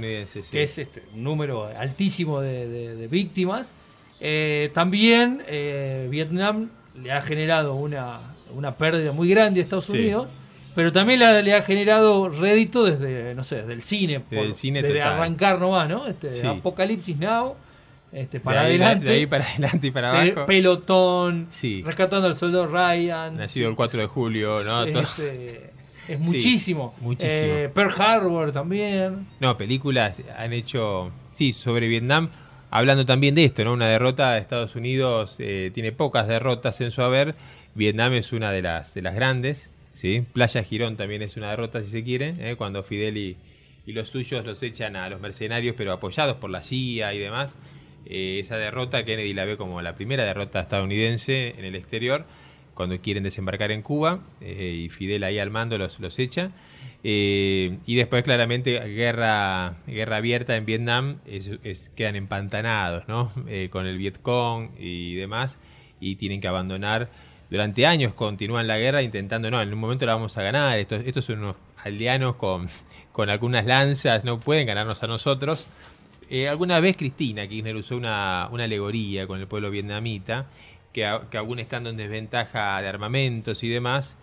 que 0.50 0.62
es 0.62 0.79
este, 0.79 1.02
un 1.14 1.24
número 1.24 1.64
altísimo 1.64 2.40
de, 2.40 3.09
víctimas, 3.11 3.74
eh, 4.20 4.70
también 4.74 5.42
Vietnam 6.11 6.68
le 7.02 7.12
ha 7.12 7.22
generado 7.22 7.74
una, 7.74 8.35
una, 8.55 8.76
pérdida 8.76 9.12
muy 9.12 9.31
grande 9.31 9.61
a 9.61 9.62
Estados 9.62 9.88
Unidos, 9.88 10.29
pero 10.74 10.92
también 10.92 11.20
le 11.20 11.55
ha 11.55 11.62
generado 11.62 12.29
rédito 12.29 12.85
desde, 12.85 13.35
no 13.35 13.44
sé, 13.44 13.57
desde 13.57 13.72
el 13.72 13.81
cine, 13.81 14.22
desde 14.31 15.00
arrancar 15.00 15.59
nomás, 15.59 15.88
¿no? 15.88 16.07
Este, 16.07 16.46
Apocalipsis 16.46 17.16
Now 17.16 17.55
este, 18.12 18.40
para 18.40 18.62
adelante. 18.62 19.10
ahí 19.10 19.26
para 19.26 19.44
adelante 19.50 19.86
y 19.86 19.90
para 19.90 20.10
abajo. 20.10 20.46
Pelotón. 20.46 21.48
Rescatando 21.84 22.26
al 22.26 22.36
soldado 22.36 22.66
Ryan. 22.66 23.36
Nacido 23.36 23.68
el 23.68 23.76
4 23.76 24.00
de 24.00 24.06
julio, 24.06 24.62
¿no? 24.64 24.84
Este, 24.84 25.70
es 26.08 26.18
muchísimo. 26.18 26.94
muchísimo. 27.00 27.32
Eh, 27.32 27.70
Pearl 27.74 27.94
Harbor 28.00 28.52
también. 28.52 29.26
No, 29.40 29.56
películas 29.56 30.20
han 30.36 30.52
hecho. 30.52 31.10
Sí, 31.34 31.52
sobre 31.52 31.88
Vietnam. 31.88 32.30
Hablando 32.70 33.06
también 33.06 33.34
de 33.34 33.44
esto, 33.44 33.64
¿no? 33.64 33.72
Una 33.72 33.88
derrota 33.88 34.32
de 34.32 34.40
Estados 34.40 34.74
Unidos 34.74 35.36
eh, 35.38 35.70
tiene 35.72 35.92
pocas 35.92 36.26
derrotas 36.26 36.80
en 36.80 36.90
su 36.90 37.02
haber. 37.02 37.34
Vietnam 37.74 38.14
es 38.14 38.32
una 38.32 38.50
de 38.50 38.62
las, 38.62 38.94
de 38.94 39.02
las 39.02 39.14
grandes. 39.14 39.70
¿sí? 39.96 40.24
Playa 40.32 40.62
Girón 40.62 40.96
también 40.96 41.22
es 41.22 41.36
una 41.36 41.50
derrota, 41.50 41.82
si 41.82 41.90
se 41.90 42.04
quiere, 42.04 42.34
¿eh? 42.38 42.56
cuando 42.56 42.82
Fidel 42.82 43.16
y, 43.16 43.36
y 43.86 43.92
los 43.92 44.08
suyos 44.08 44.44
los 44.44 44.62
echan 44.62 44.94
a 44.96 45.08
los 45.08 45.20
mercenarios, 45.20 45.74
pero 45.76 45.92
apoyados 45.92 46.36
por 46.36 46.50
la 46.50 46.62
CIA 46.62 47.14
y 47.14 47.18
demás. 47.18 47.56
Eh, 48.08 48.38
esa 48.40 48.56
derrota 48.56 49.04
Kennedy 49.04 49.34
la 49.34 49.44
ve 49.44 49.56
como 49.56 49.82
la 49.82 49.94
primera 49.94 50.24
derrota 50.24 50.60
estadounidense 50.60 51.54
en 51.58 51.64
el 51.64 51.74
exterior 51.74 52.24
cuando 52.74 53.00
quieren 53.00 53.22
desembarcar 53.22 53.72
en 53.72 53.82
Cuba 53.82 54.20
eh, 54.40 54.82
y 54.84 54.88
Fidel 54.90 55.24
ahí 55.24 55.38
al 55.38 55.50
mando 55.50 55.78
los, 55.78 55.98
los 55.98 56.18
echa. 56.18 56.50
Eh, 57.02 57.78
y 57.86 57.94
después 57.96 58.24
claramente 58.24 58.78
guerra, 58.80 59.76
guerra 59.86 60.16
abierta 60.16 60.56
en 60.56 60.66
Vietnam, 60.66 61.18
es, 61.26 61.90
quedan 61.94 62.16
empantanados 62.16 63.08
¿no? 63.08 63.30
con 63.70 63.86
el 63.86 63.96
Vietcong 63.96 64.70
y 64.78 65.14
demás 65.14 65.58
y 66.00 66.16
tienen 66.16 66.40
que 66.40 66.48
abandonar. 66.48 67.08
Durante 67.48 67.86
años 67.86 68.12
continúan 68.12 68.66
la 68.66 68.76
guerra 68.76 69.02
intentando, 69.02 69.50
no, 69.50 69.62
en 69.62 69.72
un 69.72 69.78
momento 69.78 70.04
la 70.04 70.14
vamos 70.14 70.36
a 70.36 70.42
ganar, 70.42 70.78
estos, 70.78 71.02
estos 71.06 71.24
son 71.24 71.38
unos 71.38 71.56
aldeanos 71.84 72.36
con, 72.36 72.68
con 73.12 73.30
algunas 73.30 73.64
lanzas, 73.64 74.24
no 74.24 74.40
pueden 74.40 74.66
ganarnos 74.66 75.02
a 75.02 75.06
nosotros. 75.06 75.70
Eh, 76.28 76.48
alguna 76.48 76.80
vez 76.80 76.96
Cristina 76.96 77.46
Kirchner 77.46 77.76
usó 77.76 77.96
una, 77.96 78.48
una 78.50 78.64
alegoría 78.64 79.26
con 79.26 79.40
el 79.40 79.46
pueblo 79.46 79.70
vietnamita, 79.70 80.46
que, 80.92 81.18
que 81.30 81.38
aún 81.38 81.58
estando 81.58 81.90
en 81.90 81.96
desventaja 81.96 82.80
de 82.80 82.88
armamentos 82.88 83.62
y 83.62 83.68
demás, 83.68 84.18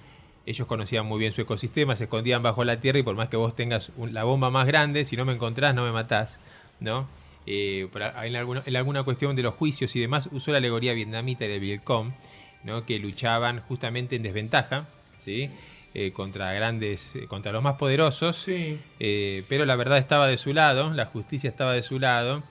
ellos 0.46 0.68
conocían 0.68 1.06
muy 1.06 1.20
bien 1.20 1.32
su 1.32 1.42
ecosistema, 1.42 1.96
se 1.96 2.06
escondían 2.06 2.44
bajo 2.44 2.64
la 2.64 2.80
tierra 2.80 3.00
y 3.00 3.04
por 3.04 3.16
más 3.16 3.30
que 3.30 3.38
vos 3.38 3.56
tengas 3.56 3.92
la 3.98 4.24
bomba 4.26 4.50
más 4.50 4.68
grande, 4.68 5.06
si 5.06 5.16
no 5.16 5.24
me 5.24 5.34
encontrás 5.34 5.74
no 5.74 5.86
me 5.86 5.92
matás, 5.92 6.40
¿no? 6.80 7.08
Eh, 7.46 7.88
en, 7.94 8.36
alguna, 8.36 8.64
en, 8.66 8.76
alguna, 8.76 9.04
cuestión 9.04 9.36
de 9.36 9.44
los 9.44 9.56
juicios 9.56 9.96
y 9.96 10.00
demás 10.00 10.30
usó 10.32 10.52
la 10.52 10.58
alegoría 10.58 10.94
vietnamita 10.94 11.46
de 11.46 11.60
Vietcong, 11.60 12.14
¿no? 12.64 12.86
que 12.86 13.00
luchaban 13.00 13.62
justamente 13.62 14.16
en 14.16 14.24
desventaja, 14.24 14.88
¿sí? 15.20 15.50
Eh, 15.96 16.12
contra 16.12 16.52
grandes, 16.54 17.16
eh, 17.16 17.28
contra 17.28 17.52
los 17.52 17.62
más 17.62 17.76
poderosos, 17.76 18.48
pero 18.98 19.66
la 19.66 19.76
verdad 19.76 20.00
estaba 20.00 20.28
de 20.28 20.38
su 20.38 20.52
lado, 20.52 20.92
la 20.92 21.06
justicia 21.06 21.50
estaba 21.50 21.74
de 21.74 21.84
su 21.84 22.00
lado. 22.00 22.44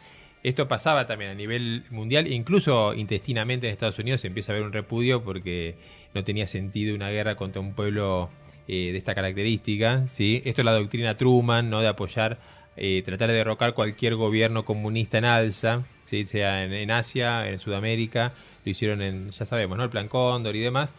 Esto 0.44 0.68
pasaba 0.68 1.07
también 1.07 1.33
a 1.33 1.35
nivel 1.35 1.85
mundial, 1.90 2.26
incluso 2.26 2.94
intestinamente 2.94 3.66
en 3.66 3.72
Estados 3.72 3.98
Unidos 3.98 4.20
se 4.20 4.28
empieza 4.28 4.52
a 4.52 4.57
ver 4.57 4.64
un 4.64 4.72
repudio 4.72 5.22
porque 5.24 5.76
no 6.14 6.24
tenía 6.24 6.46
sentido 6.46 6.94
una 6.94 7.11
guerra 7.11 7.37
contra 7.37 7.61
un 7.61 7.74
pueblo 7.74 8.31
de 8.66 8.96
esta 8.96 9.14
característica. 9.14 10.07
¿sí? 10.09 10.40
Esto 10.44 10.62
es 10.62 10.64
la 10.64 10.72
doctrina 10.72 11.16
Truman, 11.16 11.68
¿no? 11.68 11.81
de 11.81 11.88
apoyar 11.88 12.38
eh, 12.76 13.02
tratar 13.05 13.28
de 13.28 13.35
derrocar 13.35 13.74
cualquier 13.74 14.14
gobierno 14.14 14.64
comunista 14.64 15.18
en 15.18 15.26
alza, 15.26 15.83
¿sí? 16.05 16.24
sea 16.24 16.64
en, 16.64 16.90
Asia, 16.90 17.46
en 17.48 17.59
Sudamérica, 17.59 18.33
lo 18.64 18.70
hicieron 18.70 19.02
en, 19.02 19.31
ya 19.31 19.44
sabemos, 19.44 19.76
¿no? 19.76 19.85
el 19.85 19.90
Plan 19.90 20.09
Cóndor 20.09 20.57
y 20.57 20.61
demás, 20.61 20.94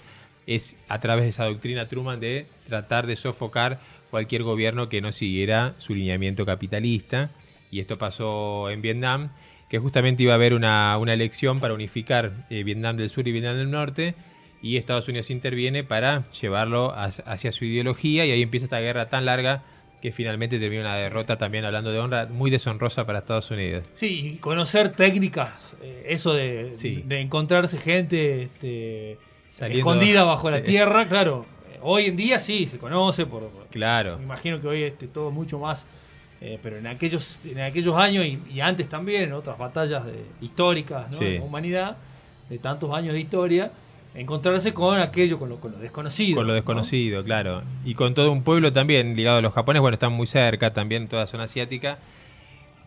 es 0.47 0.77
a 0.88 0.99
través 0.99 1.23
de 1.23 1.29
esa 1.29 1.45
doctrina 1.45 1.88
Truman 1.88 2.19
de 2.19 2.47
tratar 2.67 3.08
de 3.08 3.15
sofocar 3.15 3.79
cualquier 4.10 4.43
gobierno 4.43 4.89
que 4.89 5.01
no 5.01 5.12
siguiera 5.12 5.75
su 5.77 5.95
lineamiento 5.95 6.45
capitalista. 6.45 7.32
Y 7.71 7.79
esto 7.79 7.97
pasó 7.97 8.69
en 8.69 8.82
Vietnam, 8.82 9.32
que 9.69 9.79
justamente 9.79 10.21
iba 10.23 10.34
a 10.34 10.36
haber 10.36 10.53
una, 10.53 10.99
elección 11.08 11.60
para 11.60 11.73
unificar 11.73 12.45
eh, 12.49 12.63
Vietnam 12.63 12.97
del 12.97 13.10
Sur 13.10 13.27
y 13.27 13.32
Vietnam 13.32 13.58
del 13.58 13.71
Norte, 13.71 14.15
y 14.62 14.77
Estados 14.77 15.08
Unidos 15.08 15.29
interviene 15.29 15.84
para 15.84 16.23
llevarlo 16.32 16.93
hacia 16.95 17.51
su 17.51 17.65
ideología, 17.65 18.25
y 18.25 18.32
ahí 18.32 18.41
empieza 18.41 18.67
esta 18.67 18.79
guerra 18.79 19.10
tan 19.10 19.25
larga 19.25 19.63
que 20.03 20.12
finalmente 20.12 20.60
termina 20.60 20.82
una 20.82 20.95
derrota 20.97 21.38
también 21.38 21.65
hablando 21.65 21.91
de 21.91 21.97
honra 21.97 22.25
muy 22.27 22.51
deshonrosa 22.51 23.06
para 23.06 23.19
Estados 23.19 23.49
Unidos. 23.51 23.86
Sí, 23.95 24.38
conocer 24.41 24.91
técnicas, 24.91 25.75
eh, 25.82 26.08
eso 26.10 26.34
de, 26.34 26.75
encontrarse 27.10 27.77
gente 27.77 28.43
este, 28.43 29.17
escondida 29.59 30.23
bajo 30.23 30.49
la 30.49 30.63
tierra, 30.63 31.07
claro. 31.07 31.45
Hoy 31.81 32.05
en 32.05 32.15
día 32.15 32.39
sí, 32.39 32.65
se 32.65 32.77
conoce 32.77 33.25
por... 33.25 33.49
Claro. 33.69 34.17
Me 34.17 34.23
imagino 34.23 34.61
que 34.61 34.67
hoy 34.67 34.83
este, 34.83 35.07
todo 35.07 35.31
mucho 35.31 35.59
más... 35.59 35.85
Eh, 36.41 36.59
pero 36.61 36.77
en 36.77 36.87
aquellos, 36.87 37.45
en 37.45 37.61
aquellos 37.61 37.95
años 37.95 38.25
y, 38.25 38.59
antes 38.59 38.89
también, 38.89 39.23
en 39.23 39.33
otras 39.33 39.57
batallas 39.57 40.03
históricas 40.41 41.09
¿no? 41.09 41.19
de 41.19 41.39
la 41.39 41.43
humanidad, 41.45 41.97
de 42.49 42.57
tantos 42.57 42.93
años 42.93 43.13
de 43.13 43.21
historia, 43.21 43.71
encontrarse 44.13 44.73
con 44.73 44.99
aquello, 44.99 45.39
con 45.39 45.49
lo, 45.49 45.59
con 45.59 45.71
lo 45.71 45.79
desconocido. 45.79 46.37
Con 46.37 46.47
lo 46.47 46.53
desconocido, 46.53 47.23
claro. 47.23 47.63
Y 47.85 47.95
con 47.95 48.13
todo 48.13 48.31
un 48.31 48.43
pueblo 48.43 48.73
también 48.73 49.15
ligado 49.15 49.37
a 49.37 49.41
los 49.41 49.53
japoneses, 49.53 49.81
bueno, 49.81 49.93
están 49.93 50.13
muy 50.13 50.27
cerca 50.27 50.73
también, 50.73 51.07
toda 51.07 51.23
la 51.23 51.27
zona 51.27 51.43
asiática, 51.43 51.97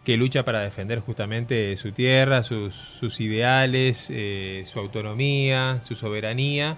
que 0.07 0.17
lucha 0.17 0.45
para 0.45 0.61
defender 0.61 1.01
justamente 1.01 1.77
su 1.77 1.91
tierra, 1.91 2.45
sus, 2.45 3.21
ideales, 3.21 4.09
eh, 4.15 4.63
su 4.65 4.79
autonomía, 4.79 5.81
su 5.81 5.97
soberanía, 5.97 6.77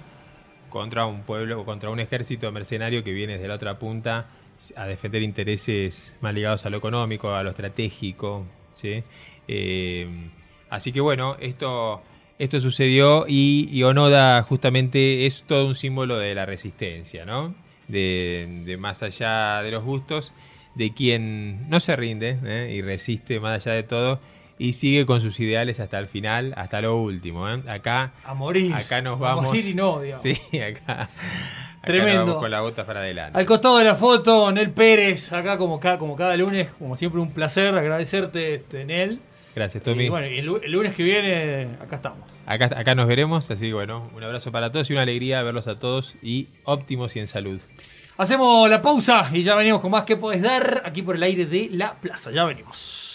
contra 0.71 1.05
un 1.05 1.25
pueblo, 1.25 1.61
o 1.61 1.67
contra 1.67 1.91
un 1.91 2.01
ejército 2.01 2.51
mercenario 2.53 3.05
que 3.05 3.13
viene 3.13 3.35
desde 3.35 3.47
la 3.47 3.57
otra 3.57 3.79
punta 3.79 4.31
a 4.77 4.87
defender 4.87 5.21
intereses 5.21 6.17
más 6.23 6.33
ligados 6.33 6.65
a 6.65 6.71
lo 6.71 6.79
económico, 6.79 7.35
a 7.35 7.43
lo 7.43 7.51
estratégico, 7.51 8.47
¿sí? 8.73 9.05
Eh, 9.47 10.09
así 10.71 10.91
que 10.91 11.03
bueno, 11.03 11.37
esto 11.39 12.03
esto 12.39 12.61
sucedió 12.61 13.27
y, 13.29 13.83
Onoda 13.83 14.43
justamente 14.43 15.27
es 15.27 15.43
todo 15.43 15.67
un 15.67 15.75
símbolo 15.75 16.17
de 16.17 16.35
la 16.35 16.47
resistencia, 16.47 17.27
¿no? 17.27 17.55
De, 17.89 18.75
más 18.79 19.03
allá 19.03 19.61
de 19.63 19.71
los 19.71 19.85
gustos, 19.85 20.33
de 20.79 20.95
quien 20.95 21.69
no 21.69 21.81
se 21.81 21.97
rinde 21.97 22.39
¿eh? 22.45 22.73
y 22.73 22.83
resiste 22.83 23.41
más 23.41 23.67
allá 23.67 23.75
de 23.75 23.83
todo 23.83 24.21
y 24.59 24.75
sigue 24.75 25.07
con 25.07 25.21
sus 25.21 25.39
ideales 25.41 25.81
hasta 25.81 25.99
el 25.99 26.07
final, 26.07 26.55
hasta 26.57 26.81
lo 26.81 26.97
último. 26.97 27.49
¿eh? 27.49 27.63
Acá, 27.69 28.13
a 28.25 28.35
morir. 28.35 28.73
Acá 28.75 29.03
nos 29.03 29.19
vamos. 29.19 29.45
A 29.45 29.49
morir 29.49 29.67
y 29.67 29.75
no, 29.75 30.01
digamos. 30.01 30.23
Sí, 30.23 30.39
acá. 30.61 31.09
Tremendo. 31.85 32.27
vamos 32.27 32.37
con 32.37 32.51
la 32.51 32.61
bota 32.61 32.87
para 32.87 33.01
adelante. 33.01 33.39
Al 33.39 33.45
costado 33.45 33.79
de 33.79 33.85
la 33.85 33.97
foto, 33.97 34.51
Nel 34.53 34.71
Pérez, 34.71 35.33
acá 35.33 35.59
como, 35.59 35.81
cada, 35.81 35.99
como 35.99 36.15
cada 36.15 36.37
lunes, 36.37 36.71
como 36.79 36.97
siempre 36.97 37.21
un 37.21 37.33
placer 37.33 37.75
agradecerte, 37.75 38.55
este, 38.55 38.85
Nel. 38.85 39.21
Gracias, 39.57 39.83
Tommy. 39.83 40.05
Y 40.05 40.09
bueno, 40.09 40.27
el, 40.27 40.71
lunes 40.71 40.95
que 40.95 41.03
viene, 41.03 41.69
acá 41.81 41.97
estamos. 41.97 42.21
Acá, 42.47 42.67
acá 42.67 42.95
nos 42.95 43.09
veremos, 43.09 43.51
así 43.51 43.67
que 43.67 43.75
bueno, 43.75 44.11
un 44.15 44.23
abrazo 44.23 44.53
para 44.53 44.71
todos 44.71 44.89
y 44.91 44.93
una 44.93 45.03
alegría 45.03 45.43
verlos 45.43 45.67
a 45.67 45.81
todos 45.81 46.15
y 46.23 46.49
óptimos 46.65 47.17
y 47.17 47.21
en 47.21 47.27
salud. 47.27 47.61
Hacemos 48.21 48.69
la 48.69 48.83
pausa 48.83 49.31
y 49.33 49.45
ya 49.45 49.55
venimos 49.55 49.81
con 49.81 49.93
más 49.93 50.03
que 50.03 50.17
podés 50.17 50.43
dar 50.43 50.83
aquí 50.85 51.03
por 51.03 51.15
el 51.15 51.23
aire 51.23 51.47
de 51.47 51.69
la 51.71 51.95
plaza. 51.95 52.33
Ya 52.33 52.45
venimos. 52.45 53.08